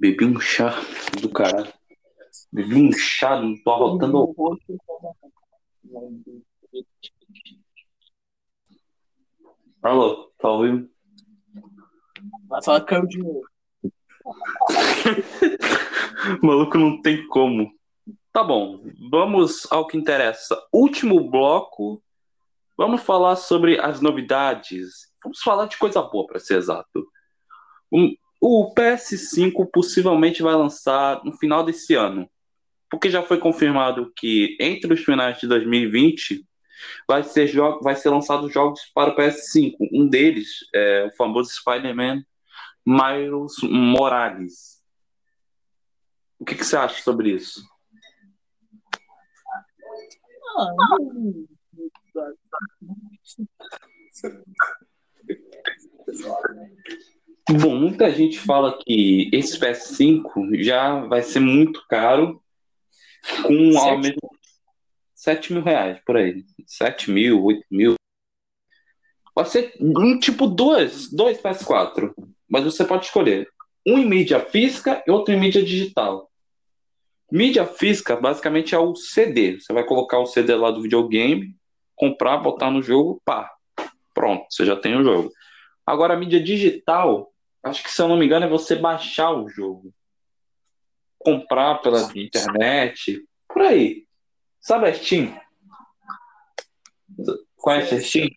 Bebi 0.00 0.24
um 0.24 0.40
chá 0.40 0.72
do 1.20 1.28
caralho. 1.28 1.72
Bebi 2.52 2.76
um 2.76 2.92
chá, 2.92 3.40
não 3.40 3.60
tô 3.62 3.72
arrotando 3.72 4.34
Alô, 9.82 10.32
tá 10.38 10.48
ouvindo? 10.48 10.88
Vai 12.46 12.62
falar 12.62 12.80
que 12.80 12.86
caiu 12.86 13.06
de 13.06 13.18
novo. 13.18 13.42
Maluco, 16.42 16.78
não 16.78 17.00
tem 17.00 17.26
como. 17.28 17.77
Tá 18.38 18.44
bom, 18.44 18.84
vamos 19.10 19.66
ao 19.68 19.84
que 19.84 19.98
interessa. 19.98 20.56
Último 20.72 21.28
bloco, 21.28 22.00
vamos 22.76 23.02
falar 23.02 23.34
sobre 23.34 23.80
as 23.80 24.00
novidades. 24.00 25.12
Vamos 25.20 25.42
falar 25.42 25.66
de 25.66 25.76
coisa 25.76 26.00
boa, 26.02 26.24
para 26.24 26.38
ser 26.38 26.56
exato. 26.56 27.04
O 28.40 28.72
PS5 28.76 29.68
possivelmente 29.72 30.40
vai 30.40 30.54
lançar 30.54 31.20
no 31.24 31.32
final 31.32 31.64
desse 31.64 31.96
ano, 31.96 32.30
porque 32.88 33.10
já 33.10 33.24
foi 33.24 33.38
confirmado 33.38 34.12
que 34.14 34.56
entre 34.60 34.94
os 34.94 35.00
finais 35.00 35.40
de 35.40 35.48
2020 35.48 36.46
vai 37.08 37.24
ser, 37.24 37.52
vai 37.82 37.96
ser 37.96 38.10
lançado 38.10 38.48
jogos 38.48 38.82
para 38.94 39.10
o 39.10 39.16
PS5. 39.16 39.74
Um 39.92 40.06
deles 40.06 40.58
é 40.72 41.06
o 41.12 41.16
famoso 41.16 41.50
Spider-Man 41.50 42.22
Miles 42.86 43.54
Morales. 43.64 44.80
O 46.38 46.44
que, 46.44 46.54
que 46.54 46.64
você 46.64 46.76
acha 46.76 47.02
sobre 47.02 47.32
isso? 47.32 47.77
Bom, 57.60 57.76
muita 57.76 58.10
gente 58.10 58.38
fala 58.38 58.78
que 58.78 59.30
esse 59.32 59.58
PS5 59.58 60.62
já 60.62 61.00
vai 61.06 61.22
ser 61.22 61.40
muito 61.40 61.82
caro, 61.88 62.42
com 63.42 63.78
ao 63.78 63.94
Sete? 63.94 64.00
mesmo 64.00 64.38
7 65.14 65.52
mil 65.52 65.62
reais 65.62 66.00
por 66.04 66.16
aí. 66.16 66.44
7 66.66 67.10
mil, 67.10 67.42
8 67.44 67.64
mil. 67.70 67.94
Pode 69.34 69.50
ser 69.50 69.74
um 69.80 70.18
tipo 70.18 70.46
dois, 70.46 71.10
dois 71.10 71.40
PS4. 71.40 72.14
Mas 72.48 72.64
você 72.64 72.84
pode 72.84 73.06
escolher 73.06 73.48
um 73.86 73.98
em 73.98 74.06
mídia 74.06 74.40
física 74.40 75.02
e 75.06 75.10
outro 75.10 75.32
em 75.34 75.40
mídia 75.40 75.62
digital. 75.62 76.27
Mídia 77.30 77.66
física 77.66 78.16
basicamente 78.16 78.74
é 78.74 78.78
o 78.78 78.94
CD. 78.94 79.60
Você 79.60 79.72
vai 79.72 79.84
colocar 79.84 80.18
o 80.18 80.26
CD 80.26 80.54
lá 80.54 80.70
do 80.70 80.82
videogame, 80.82 81.54
comprar, 81.94 82.38
botar 82.38 82.70
no 82.70 82.82
jogo, 82.82 83.20
pá. 83.24 83.50
Pronto, 84.14 84.46
você 84.50 84.64
já 84.64 84.74
tem 84.74 84.96
o 84.96 85.04
jogo. 85.04 85.30
Agora, 85.86 86.14
a 86.14 86.16
mídia 86.16 86.42
digital, 86.42 87.32
acho 87.62 87.82
que 87.82 87.90
se 87.90 88.00
eu 88.00 88.08
não 88.08 88.16
me 88.16 88.26
engano, 88.26 88.46
é 88.46 88.48
você 88.48 88.76
baixar 88.76 89.30
o 89.30 89.48
jogo. 89.48 89.92
Comprar 91.18 91.76
pela 91.82 92.10
internet, 92.14 93.22
por 93.46 93.62
aí. 93.62 94.04
Sabe 94.60 94.88
a 94.88 94.94
Steam? 94.94 95.38
Conhece 97.56 97.94
a 97.94 98.00
Steam? 98.00 98.28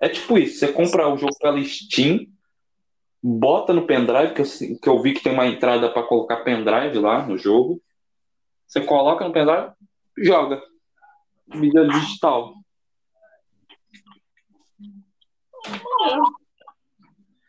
É 0.00 0.08
tipo 0.08 0.38
isso, 0.38 0.58
você 0.58 0.72
compra 0.72 1.08
o 1.08 1.18
jogo 1.18 1.36
pela 1.40 1.62
Steam, 1.64 2.26
bota 3.22 3.72
no 3.72 3.86
pendrive, 3.86 4.34
que 4.34 4.40
eu, 4.40 4.78
que 4.80 4.88
eu 4.88 5.02
vi 5.02 5.14
que 5.14 5.22
tem 5.22 5.32
uma 5.32 5.46
entrada 5.46 5.90
para 5.90 6.04
colocar 6.04 6.44
pendrive 6.44 6.98
lá 6.98 7.26
no 7.26 7.36
jogo. 7.36 7.82
Você 8.68 8.82
coloca 8.82 9.26
no 9.26 9.32
pendrive, 9.32 9.72
joga. 10.18 10.62
Mídia 11.46 11.88
digital. 11.88 12.52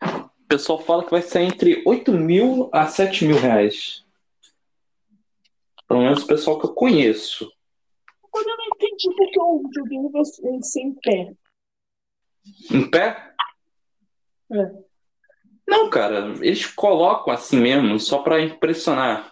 O 0.00 0.46
pessoal 0.48 0.80
fala 0.80 1.04
que 1.04 1.10
vai 1.10 1.20
ser 1.20 1.42
entre 1.42 1.82
8 1.86 2.10
mil 2.12 2.70
a 2.72 2.86
7 2.86 3.26
mil 3.26 3.38
reais. 3.38 4.02
Pelo 5.86 6.00
menos 6.00 6.22
o 6.22 6.26
pessoal 6.26 6.58
que 6.58 6.66
eu 6.66 6.74
conheço. 6.74 7.52
Mas 8.32 8.46
eu 8.46 8.56
não 8.56 8.64
entendi 8.74 9.14
porque 9.14 9.40
o 9.40 9.62
videogame 9.62 10.08
vai 10.10 10.24
ser 10.24 10.80
em 10.80 10.94
pé. 10.94 11.34
Em 12.70 12.90
pé? 12.90 13.34
É. 14.52 14.90
Não, 15.68 15.90
cara, 15.90 16.34
eles 16.40 16.66
colocam 16.66 17.32
assim 17.32 17.60
mesmo, 17.60 18.00
só 18.00 18.22
pra 18.22 18.40
impressionar. 18.40 19.29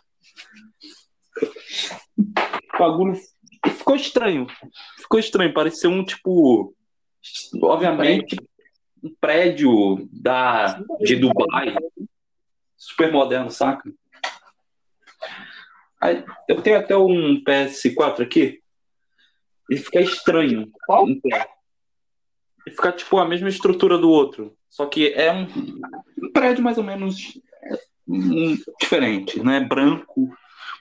O 2.78 2.90
bagulho 2.90 3.20
ficou 3.76 3.96
estranho. 3.96 4.46
Ficou 4.96 5.18
estranho, 5.18 5.52
pareceu 5.52 5.90
um 5.90 6.04
tipo. 6.04 6.74
Obviamente, 7.60 8.36
um 9.02 9.12
prédio 9.20 10.08
da, 10.12 10.80
de 11.00 11.16
Dubai. 11.16 11.74
Super 12.76 13.10
moderno, 13.10 13.50
saca? 13.50 13.90
Aí, 16.00 16.24
eu 16.48 16.62
tenho 16.62 16.78
até 16.78 16.96
um 16.96 17.42
PS4 17.42 18.22
aqui. 18.22 18.62
Ele 19.68 19.80
fica 19.80 20.00
estranho. 20.00 20.70
Qual? 20.86 21.08
Ele 21.08 21.20
fica 22.66 22.92
tipo 22.92 23.18
a 23.18 23.26
mesma 23.26 23.48
estrutura 23.48 23.98
do 23.98 24.08
outro. 24.08 24.56
Só 24.68 24.86
que 24.86 25.12
é 25.12 25.32
um, 25.32 25.48
um 26.22 26.32
prédio 26.32 26.62
mais 26.62 26.78
ou 26.78 26.84
menos 26.84 27.40
é, 27.64 27.78
um, 28.06 28.56
diferente, 28.80 29.42
né? 29.42 29.60
Branco, 29.60 30.32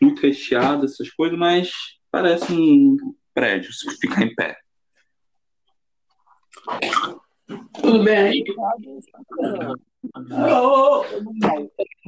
muito 0.01 0.21
recheado, 0.21 0.86
essas 0.86 1.10
coisas, 1.12 1.38
mas 1.38 1.71
parece 2.12 2.51
um 2.53 2.97
prédio 3.33 3.71
se 3.73 3.89
ficar 3.97 4.23
em 4.23 4.33
pé. 4.36 4.57
Tudo 7.81 8.03
bem 8.03 8.17
aí? 8.17 8.43
Tudo 8.43 8.62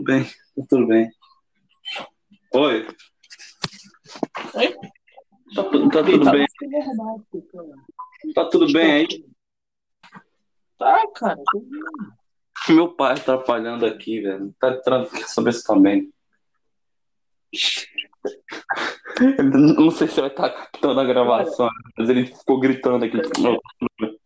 bem, 0.04 0.24
tá 0.24 0.64
tudo 0.70 0.88
bem. 0.88 1.10
Oi. 2.54 2.88
Oi? 4.56 4.76
Tá, 5.56 5.64
tá 5.64 6.04
tudo 6.04 6.32
bem? 6.32 6.46
Tá 8.34 8.46
tudo 8.50 8.74
bem 8.74 8.92
aí? 8.92 9.08
Tá, 10.78 11.08
cara. 11.16 11.42
Meu 12.70 12.96
pai 12.96 13.14
atrapalhando 13.14 13.86
aqui, 13.86 14.22
velho. 14.22 14.54
Tá 14.60 14.72
entrando, 14.72 15.10
quer 15.10 15.28
saber 15.28 15.54
se 15.54 15.64
tá 15.64 15.76
bem. 15.76 16.12
Não 19.78 19.92
sei 19.92 20.08
se 20.08 20.20
vai 20.20 20.30
estar 20.30 20.50
captando 20.50 21.00
a 21.00 21.06
gravação, 21.06 21.70
mas 21.98 22.10
ele 22.10 22.26
ficou 22.28 22.60
gritando 22.60 23.06
aqui. 23.06 23.18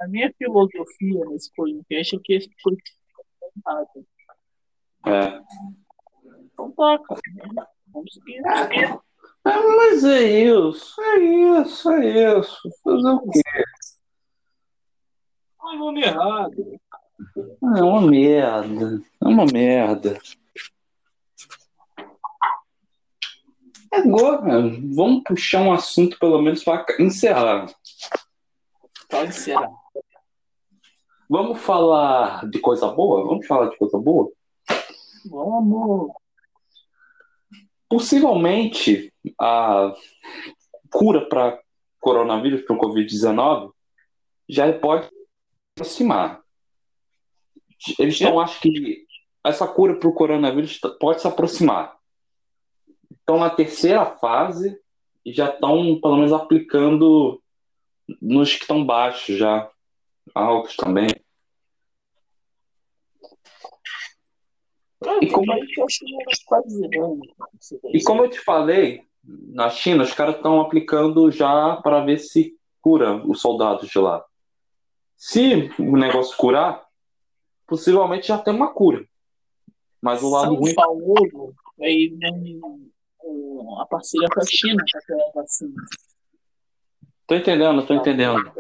A 0.02 0.08
minha 0.08 0.32
filosofia 0.38 1.26
nesse 1.26 1.54
podcast 1.56 2.16
é 2.16 2.20
que 2.22 2.34
esse 2.34 2.50
podcast 2.64 2.98
é 3.42 3.48
errado. 3.70 4.06
É. 5.06 5.42
Então 6.54 6.72
cara. 6.74 7.02
Vamos 7.88 8.14
seguir. 8.14 8.42
Ah, 9.46 9.62
mas 9.78 10.04
é 10.06 10.24
isso, 10.24 11.02
é 11.02 11.20
isso, 11.20 11.92
é 11.92 12.40
isso. 12.40 12.70
Fazer 12.84 13.10
o 13.10 13.30
quê? 13.30 13.42
Ai, 15.62 15.78
nome 15.78 16.02
errado. 16.02 16.80
Ah, 17.64 17.78
É 17.78 17.84
uma 17.84 18.02
merda. 18.02 19.02
É 19.22 19.28
uma 19.28 19.46
merda. 19.46 20.20
Agora, 23.94 24.40
vamos 24.92 25.24
puxar 25.24 25.62
um 25.62 25.72
assunto 25.72 26.18
pelo 26.18 26.42
menos 26.42 26.64
para 26.64 26.84
encerrar. 27.00 27.68
Pode 29.08 29.34
ser. 29.36 29.56
Vamos 31.30 31.60
falar 31.60 32.50
de 32.50 32.60
coisa 32.60 32.88
boa? 32.88 33.24
Vamos 33.24 33.46
falar 33.46 33.70
de 33.70 33.78
coisa 33.78 34.00
boa? 34.00 34.32
Vamos. 35.30 36.12
Possivelmente, 37.88 39.14
a 39.40 39.94
cura 40.90 41.30
para 41.30 41.62
coronavírus, 42.00 42.64
para 42.64 42.76
o 42.76 42.80
Covid-19, 42.80 43.72
já 44.50 44.74
pode 44.74 45.06
se 45.06 45.14
aproximar. 45.76 46.42
Eles 48.00 48.16
estão, 48.16 48.40
acho 48.40 48.60
que 48.60 49.06
essa 49.46 49.68
cura 49.68 50.00
para 50.00 50.10
o 50.10 50.14
coronavírus 50.14 50.80
pode 51.00 51.22
se 51.22 51.28
aproximar. 51.28 51.96
Estão 53.24 53.40
na 53.40 53.50
terceira 53.50 54.06
fase 54.06 54.78
e 55.26 55.32
já 55.32 55.50
estão, 55.50 55.98
pelo 56.02 56.18
menos, 56.18 56.34
aplicando 56.34 57.42
nos 58.22 58.54
que 58.54 58.64
estão 58.64 58.86
baixos 58.86 59.38
já, 59.38 59.72
altos 60.36 60.76
também. 60.76 61.08
Cara, 65.02 65.24
E 65.24 65.32
como- 65.32 65.54
é 65.54 65.60
daí. 65.60 65.64
E 67.94 68.04
como 68.04 68.26
eu 68.26 68.30
te 68.30 68.40
falei, 68.42 69.06
na 69.24 69.70
China, 69.70 70.04
os 70.04 70.12
caras 70.12 70.36
estão 70.36 70.60
aplicando 70.60 71.32
já 71.32 71.78
para 71.78 72.04
ver 72.04 72.18
se 72.18 72.58
cura 72.82 73.26
os 73.26 73.40
soldados 73.40 73.90
de 73.90 74.00
lá. 74.00 74.22
Se 75.16 75.72
o 75.80 75.96
negócio 75.96 76.36
curar, 76.36 76.86
possivelmente 77.66 78.28
já 78.28 78.38
tem 78.38 78.54
uma 78.54 78.74
cura. 78.74 79.08
Mas 80.02 80.22
o 80.22 80.30
lado 80.30 80.48
São 80.48 80.56
ruim. 80.56 80.76
Paulo 80.76 81.54
a 83.82 83.86
parceria 83.86 84.28
com 84.34 84.40
a 84.42 84.46
China 84.46 84.84
para 84.92 85.02
criar 85.02 85.28
a 85.30 85.32
vacina. 85.42 85.74
Tô 87.28 87.36
entendendo, 87.36 87.86
tô 87.88 87.94
entendendo. 87.94 88.52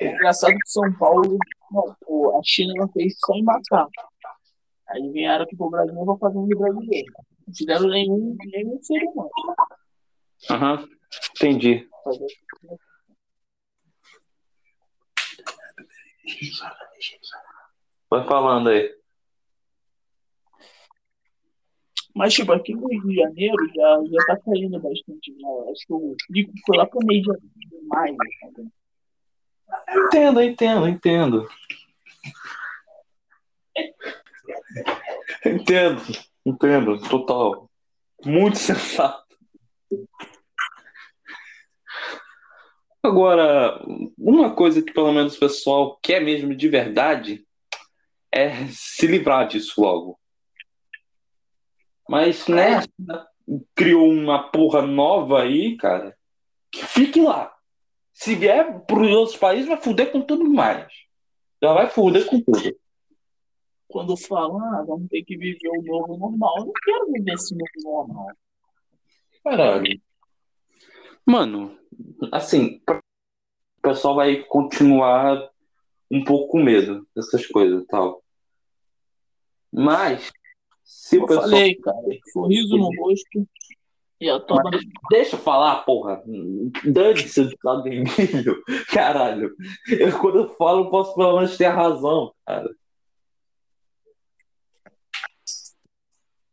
É 0.00 0.08
engraçado 0.14 0.52
que 0.52 0.68
São 0.68 0.92
Paulo, 0.98 1.38
a 2.38 2.40
China 2.44 2.72
não 2.76 2.88
fez 2.92 3.14
só 3.18 3.34
em 3.34 3.42
matar. 3.42 3.86
Aí 4.88 5.10
vieram 5.10 5.44
aqui 5.44 5.56
pro 5.56 5.68
Brasil 5.70 5.94
para 6.04 6.16
fazer 6.18 6.38
um 6.38 6.46
de 6.46 6.54
brasileiro. 6.54 7.12
Não 7.46 7.54
fizeram 7.54 7.88
nenhum, 7.88 8.36
nenhum 8.46 8.82
ser 8.82 9.02
humano. 9.04 9.30
Aham, 10.50 10.88
entendi. 11.36 11.88
Fazer- 12.04 12.26
Vai 18.10 18.24
falando 18.26 18.68
aí. 18.70 18.90
Mas, 22.16 22.32
tipo, 22.32 22.50
aqui 22.50 22.74
no 22.74 22.88
Rio 22.88 23.02
de 23.02 23.14
Janeiro 23.14 23.56
já, 23.74 24.02
já 24.10 24.26
tá 24.26 24.38
caindo 24.38 24.80
bastante. 24.80 25.38
Já. 25.38 25.48
Acho 25.70 25.86
que 25.86 25.92
o 25.92 26.16
pico 26.32 26.52
foi 26.64 26.78
lá 26.78 26.86
pro 26.86 27.06
mês 27.06 27.22
de 27.22 27.28
maio. 27.88 28.16
sabe? 28.40 28.70
Entendo, 29.90 30.40
entendo, 30.40 30.88
entendo. 30.88 31.48
Entendo, 35.44 36.02
entendo, 36.46 36.98
total. 37.06 37.70
Muito 38.24 38.56
sensato. 38.56 39.36
Agora, 43.02 43.78
uma 44.18 44.54
coisa 44.54 44.80
que 44.80 44.90
pelo 44.90 45.12
menos 45.12 45.36
o 45.36 45.40
pessoal 45.40 45.98
quer 46.02 46.20
mesmo 46.20 46.56
de 46.56 46.66
verdade 46.66 47.46
é 48.32 48.68
se 48.68 49.06
livrar 49.06 49.46
disso 49.46 49.78
logo. 49.82 50.18
Mas, 52.08 52.46
né, 52.46 52.82
criou 53.74 54.10
uma 54.10 54.50
porra 54.50 54.82
nova 54.82 55.42
aí, 55.42 55.76
cara, 55.76 56.16
que 56.70 56.84
fique 56.84 57.20
lá. 57.20 57.52
Se 58.12 58.34
vier 58.34 58.80
para 58.86 59.00
os 59.00 59.10
outros 59.10 59.36
países, 59.36 59.68
vai 59.68 59.76
fuder 59.76 60.10
com 60.10 60.22
tudo 60.22 60.44
mais. 60.48 60.90
Já 61.62 61.72
vai 61.72 61.88
fuder 61.88 62.26
com 62.26 62.40
tudo. 62.40 62.76
Quando 63.88 64.16
falam, 64.16 64.58
ah, 64.58 64.84
vamos 64.86 65.08
ter 65.08 65.22
que 65.22 65.36
viver 65.36 65.68
o 65.68 65.82
novo 65.82 66.16
normal, 66.16 66.58
eu 66.58 66.64
não 66.66 66.72
quero 66.72 67.12
viver 67.12 67.34
esse 67.34 67.54
novo 67.54 67.70
normal. 67.84 68.28
Caralho. 69.44 70.00
Mano, 71.24 71.78
assim, 72.32 72.80
o 72.88 73.82
pessoal 73.82 74.16
vai 74.16 74.42
continuar 74.44 75.50
um 76.10 76.24
pouco 76.24 76.52
com 76.52 76.62
medo 76.62 77.06
dessas 77.14 77.46
coisas 77.46 77.82
e 77.82 77.86
tal. 77.86 78.22
Mas, 79.72 80.32
Se 80.86 81.16
Eu 81.16 81.24
o 81.24 81.26
pessoal. 81.26 81.50
falei, 81.50 81.74
cara, 81.74 81.98
sorriso 82.32 82.76
no 82.76 82.94
rosto 82.96 83.44
e 84.20 84.30
a 84.30 84.38
toba 84.38 84.70
Mas 84.72 84.82
deixa 85.10 85.34
eu 85.34 85.40
falar, 85.40 85.84
porra. 85.84 86.22
Dane-se 86.84 87.40
o 87.40 87.48
ditado 87.48 87.82
do 87.82 87.88
Emílio. 87.88 88.62
Caralho. 88.88 89.54
Eu, 89.88 90.18
quando 90.18 90.38
eu 90.38 90.48
falo, 90.50 90.84
eu 90.84 90.90
posso 90.90 91.14
pelo 91.16 91.34
menos 91.36 91.56
ter 91.56 91.66
razão, 91.66 92.32
cara. 92.46 92.70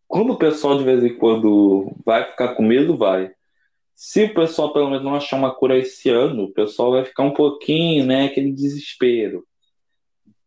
Quando 0.08 0.34
o 0.34 0.38
pessoal 0.38 0.78
de 0.78 0.84
vez 0.84 1.04
em 1.04 1.15
quando 1.17 1.96
vai 2.04 2.30
ficar 2.30 2.56
com 2.56 2.63
medo, 2.63 2.98
vai. 2.98 3.32
Se 3.96 4.24
o 4.26 4.34
pessoal 4.34 4.74
pelo 4.74 4.89
menos 4.89 5.04
não 5.04 5.15
achar 5.15 5.38
uma 5.38 5.54
cura 5.54 5.78
esse 5.78 6.10
ano, 6.10 6.46
o 6.46 6.54
pessoal 6.54 6.91
vai 6.91 7.06
ficar 7.06 7.24
um 7.24 7.34
pouquinho, 7.34 8.06
né, 8.06 8.26
aquele 8.26 8.52
desespero. 8.52 9.46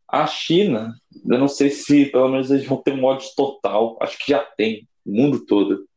A 0.09 0.27
China, 0.27 0.95
eu 1.29 1.39
não 1.39 1.49
sei 1.49 1.69
se 1.71 2.07
pelo 2.07 2.29
menos 2.29 2.51
eles 2.51 2.67
vão 2.67 2.81
ter 2.81 2.93
um 2.95 3.05
ódio 3.05 3.29
total. 3.37 3.99
Acho 4.01 4.17
que 4.19 4.31
já 4.31 4.45
tem, 4.45 4.89
o 5.05 5.13
mundo 5.13 5.45
todo. 5.45 5.89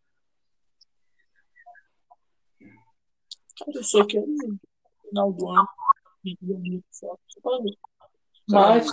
Eu 3.75 3.83
só 3.83 4.05
quero 4.05 4.25
no 4.25 4.59
final 5.09 5.33
do 5.33 5.49
ano. 5.49 5.67
Mas. 8.49 8.87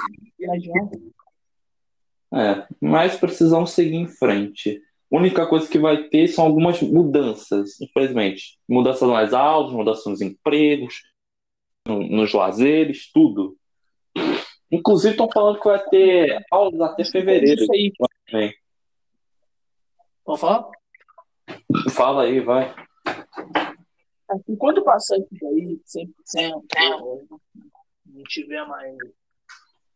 É, 2.34 2.66
mas 2.80 3.16
precisamos 3.16 3.70
seguir 3.70 3.94
em 3.96 4.08
frente. 4.08 4.82
A 5.10 5.16
única 5.16 5.46
coisa 5.46 5.68
que 5.68 5.78
vai 5.78 6.08
ter 6.08 6.28
são 6.28 6.44
algumas 6.44 6.82
mudanças, 6.82 7.80
infelizmente. 7.80 8.58
Mudanças 8.68 9.08
nas 9.08 9.32
aulas, 9.32 9.72
mudanças 9.72 10.04
nos 10.06 10.20
empregos, 10.20 11.02
no- 11.86 12.06
nos 12.08 12.32
lazeres, 12.32 13.10
tudo. 13.12 13.56
Inclusive, 14.70 15.12
estão 15.12 15.28
falando 15.32 15.60
que 15.60 15.68
vai 15.68 15.82
ter 15.88 16.44
aulas 16.50 16.80
até 16.80 17.04
fevereiro. 17.04 17.62
Isso 17.62 17.72
aí. 17.72 17.92
Vem. 18.32 18.54
Pode 20.24 20.40
falar? 20.40 20.68
Fala 21.94 22.22
aí, 22.24 22.40
vai. 22.40 22.74
Assim, 24.28 24.56
quando 24.56 24.82
passar 24.82 25.16
isso 25.18 25.28
daí, 25.40 25.80
100%, 25.86 27.00
ou 27.00 27.24
não 28.06 28.22
tiver 28.24 28.66
mais 28.66 28.96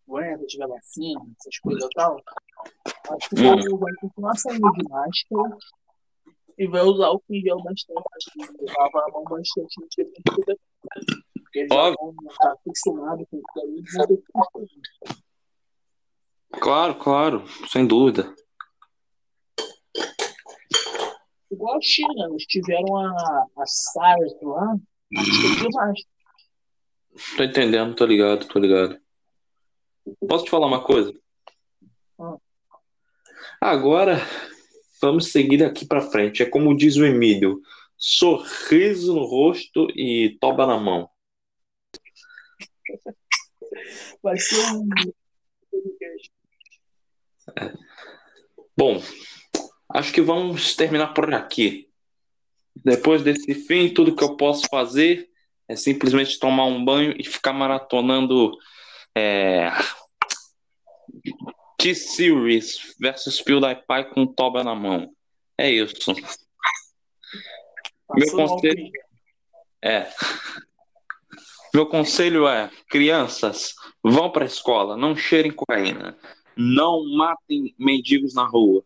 doença, 0.07 0.45
tiver 0.47 0.69
vacina, 0.69 1.21
essas 1.39 1.59
coisas 1.59 1.85
e 1.85 1.89
tal, 1.95 2.21
acho 3.11 3.29
que 3.29 3.35
o 3.35 3.39
Hum. 3.39 3.57
povo 3.65 3.79
vai 3.79 3.95
continuar 3.95 4.37
saindo 4.37 4.73
de 4.73 4.89
máscara 4.89 5.59
e 6.59 6.67
vai 6.69 6.83
usar 6.83 7.11
o 7.11 7.23
gel 7.29 7.63
bastante, 7.63 8.03
assim, 8.17 8.55
lavar 8.79 9.03
a 9.09 9.13
mão 9.13 9.25
bastante 9.25 9.81
no 9.81 10.35
cuidar. 10.35 10.55
Porque 11.51 11.59
eles 11.59 11.73
Óbvio. 11.73 11.97
vão 11.99 12.31
estar 12.31 12.53
acostumados 12.53 13.27
com 13.29 13.43
fazer. 13.93 14.23
Claro, 16.53 16.95
claro, 16.95 17.45
sem 17.69 17.85
dúvida. 17.85 18.33
Igual 21.51 21.77
a 21.77 21.81
China, 21.83 22.29
eles 22.31 22.47
tiveram 22.47 22.97
a, 22.97 23.47
a 23.59 23.67
SARS 23.67 24.33
lá, 24.43 24.77
têm 25.11 25.69
máscara. 25.73 26.09
Tô 27.37 27.43
entendendo, 27.43 27.97
tô 27.97 28.07
ligado, 28.07 28.47
tô 28.47 28.61
ligado. 28.61 28.97
Posso 30.29 30.45
te 30.45 30.51
falar 30.51 30.69
uma 30.69 30.85
coisa? 30.85 31.13
Ah. 32.21 32.37
Agora, 33.61 34.19
vamos 35.03 35.33
seguir 35.33 35.57
daqui 35.59 35.85
pra 35.85 36.01
frente. 36.01 36.45
É 36.45 36.47
como 36.47 36.77
diz 36.77 36.97
o 36.97 37.05
Emílio: 37.05 37.61
sorriso 37.97 39.15
no 39.15 39.25
rosto 39.25 39.89
e 39.97 40.39
toba 40.41 40.65
na 40.65 40.79
mão. 40.79 41.11
Vai 44.23 44.39
ser 44.39 44.61
um. 44.73 44.89
Bom, 48.77 49.03
acho 49.91 50.13
que 50.13 50.21
vamos 50.21 50.75
terminar 50.75 51.15
por 51.15 51.33
aqui. 51.35 51.89
Depois 52.75 53.23
desse 53.23 53.55
fim, 53.55 53.93
tudo 53.93 54.15
que 54.15 54.25
eu 54.25 54.37
posso 54.37 54.67
fazer 54.69 55.29
é 55.69 55.77
simplesmente 55.77 56.39
tomar 56.39 56.67
um 56.67 56.85
banho 56.85 57.15
e 57.19 57.25
ficar 57.25 57.53
maratonando 57.53 58.57
é, 59.17 59.71
T-Series 61.79 62.95
versus 62.99 63.41
PewDiePie 63.41 64.11
com 64.13 64.27
toba 64.27 64.63
na 64.63 64.75
mão. 64.75 65.15
É 65.57 65.71
isso. 65.71 66.13
Meu 66.13 66.23
Passou 68.07 68.41
no 68.41 68.49
conselho-. 68.49 68.91
É. 69.83 70.11
Meu 71.73 71.87
conselho 71.87 72.49
é: 72.49 72.71
crianças, 72.89 73.75
vão 74.03 74.31
para 74.31 74.45
a 74.45 74.47
escola, 74.47 74.97
não 74.97 75.15
cheirem 75.15 75.53
cocaína, 75.53 76.17
não 76.57 77.05
matem 77.17 77.75
mendigos 77.79 78.35
na 78.35 78.45
rua, 78.45 78.85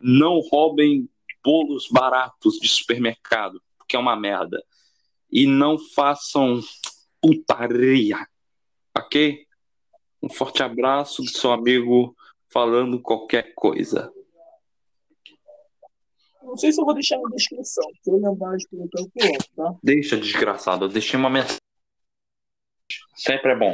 não 0.00 0.40
roubem 0.40 1.08
bolos 1.44 1.88
baratos 1.90 2.58
de 2.58 2.68
supermercado, 2.68 3.60
porque 3.76 3.96
é 3.96 3.98
uma 3.98 4.16
merda, 4.16 4.62
e 5.30 5.46
não 5.46 5.76
façam 5.78 6.60
putaria, 7.20 8.18
ok? 8.96 9.44
Um 10.22 10.28
forte 10.28 10.62
abraço 10.62 11.22
do 11.22 11.28
seu 11.28 11.52
amigo 11.52 12.16
falando 12.48 13.00
qualquer 13.00 13.52
coisa. 13.54 14.12
Não 16.42 16.56
sei 16.56 16.70
se 16.70 16.80
eu 16.80 16.84
vou 16.84 16.94
deixar 16.94 17.18
na 17.18 17.28
descrição. 17.30 17.84
Eu 18.06 18.16
lembrar 18.16 18.56
de 18.56 18.66
eu 18.72 18.88
coloco, 18.88 19.44
tá? 19.56 19.74
Deixa, 19.82 20.16
desgraçado, 20.16 20.84
eu 20.84 20.88
deixei 20.88 21.18
uma 21.18 21.28
mensagem. 21.30 21.63
Sempre 23.14 23.52
é 23.52 23.56
bom. 23.56 23.72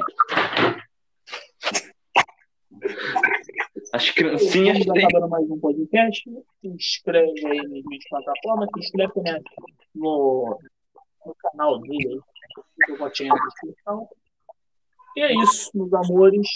As 3.92 4.10
criancinhas 4.10 4.78
Estamos 4.78 5.00
têm. 5.00 5.06
acabando 5.06 5.30
mais 5.30 5.50
um 5.50 5.58
podcast. 5.58 6.22
Se 6.60 6.68
inscreve 6.68 7.46
aí 7.46 7.56
nas 7.56 7.84
minhas 7.84 8.04
plataformas. 8.08 8.68
Se 8.74 8.80
inscreve 8.80 9.12
também 9.14 9.42
no, 9.94 10.58
no 11.24 11.34
canal 11.36 11.80
dele. 11.80 12.20
Eu 12.88 12.98
botei 12.98 13.28
na 13.28 13.34
descrição. 13.34 14.08
E 15.16 15.22
é 15.22 15.32
isso, 15.42 15.70
meus 15.74 15.92
amores. 15.92 16.48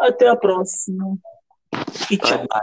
Até 0.00 0.28
a 0.28 0.36
próxima. 0.36 1.18
E 2.10 2.16
tchau. 2.16 2.46
Bye. 2.46 2.60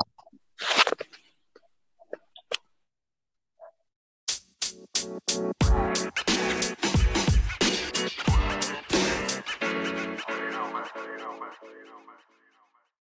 Irama. 11.14 11.48
Irama. 11.82 12.33